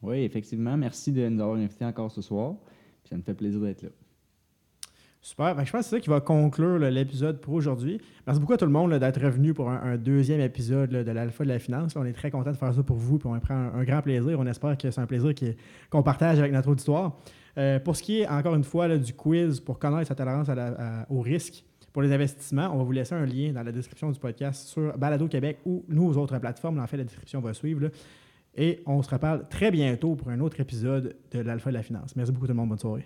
Oui, 0.02 0.24
effectivement. 0.24 0.76
Merci 0.76 1.12
de 1.12 1.30
nous 1.30 1.42
avoir 1.42 1.58
invités 1.58 1.86
encore 1.86 2.10
ce 2.10 2.24
soir. 2.24 2.56
Ça 3.10 3.18
me 3.18 3.22
fait 3.22 3.34
plaisir 3.34 3.60
d'être 3.62 3.84
là. 3.84 3.90
Super. 5.22 5.56
Que 5.56 5.66
je 5.66 5.72
pense 5.72 5.82
que 5.82 5.86
c'est 5.86 5.96
ça 5.96 6.00
qui 6.00 6.10
va 6.10 6.22
conclure 6.22 6.78
l'épisode 6.78 7.42
pour 7.42 7.56
aujourd'hui. 7.56 8.00
Merci 8.28 8.40
beaucoup 8.40 8.54
à 8.54 8.58
tout 8.58 8.66
le 8.66 8.72
monde 8.72 8.94
d'être 8.94 9.20
revenu 9.20 9.56
pour 9.56 9.72
un, 9.72 9.98
deuxième 9.98 10.40
épisode 10.40 10.92
de 10.92 11.12
l'Alpha 11.12 11.44
de 11.44 11.50
la 11.50 11.58
Finance. 11.58 11.96
On 11.96 12.06
est 12.06 12.14
très 12.14 12.30
content 12.30 12.52
de 12.52 12.58
faire 12.58 12.74
ça 12.74 12.84
pour 12.84 12.98
vous, 12.98 13.20
on 13.26 13.40
prend 13.40 13.56
un, 13.56 13.74
un 13.74 13.84
grand 13.84 14.04
plaisir. 14.04 14.40
On 14.40 14.46
espère 14.46 14.78
que 14.78 14.92
c'est 14.92 15.02
un 15.02 15.08
plaisir 15.08 15.34
qu'on 15.90 16.04
partage 16.04 16.38
avec 16.38 16.52
notre 16.52 16.70
auditoire. 16.70 17.18
Euh, 17.58 17.80
pour 17.80 17.96
ce 17.96 18.04
qui 18.04 18.20
est, 18.20 18.28
encore 18.28 18.56
une 18.56 18.64
fois, 18.64 18.98
du 18.98 19.14
quiz 19.14 19.60
pour 19.60 19.80
connaître 19.80 20.08
sa 20.08 20.16
tolérance 20.16 20.48
au 21.10 21.22
risque 21.22 21.64
pour 21.94 22.02
les 22.02 22.12
investissements, 22.12 22.70
on 22.74 22.78
va 22.78 22.84
vous 22.84 22.92
laisser 22.92 23.16
un 23.16 23.26
lien 23.26 23.54
dans 23.54 23.64
la 23.64 23.72
description 23.72 24.12
du 24.12 24.20
podcast 24.20 24.68
sur 24.68 24.98
Balado 24.98 25.28
Québec 25.30 25.60
ou 25.66 25.86
nos 25.88 26.12
autres 26.18 26.38
plateformes. 26.40 26.80
En 26.80 26.88
fait, 26.88 26.98
la 26.98 27.06
description 27.06 27.40
va 27.40 27.54
suivre. 27.54 27.90
Et 28.56 28.82
on 28.86 29.02
se 29.02 29.10
reparle 29.10 29.48
très 29.50 29.72
bientôt 29.72 30.16
pour 30.16 30.30
un 30.30 30.40
autre 30.40 30.60
épisode 30.60 31.18
de 31.32 31.40
l'Alpha 31.40 31.70
de 31.70 31.76
la 31.76 31.84
Finance. 31.84 32.16
Merci 32.16 32.32
beaucoup 32.32 32.48
tout 32.48 32.54
le 32.54 32.58
monde. 32.58 32.70
Bonne 32.70 32.80
soirée. 32.80 33.06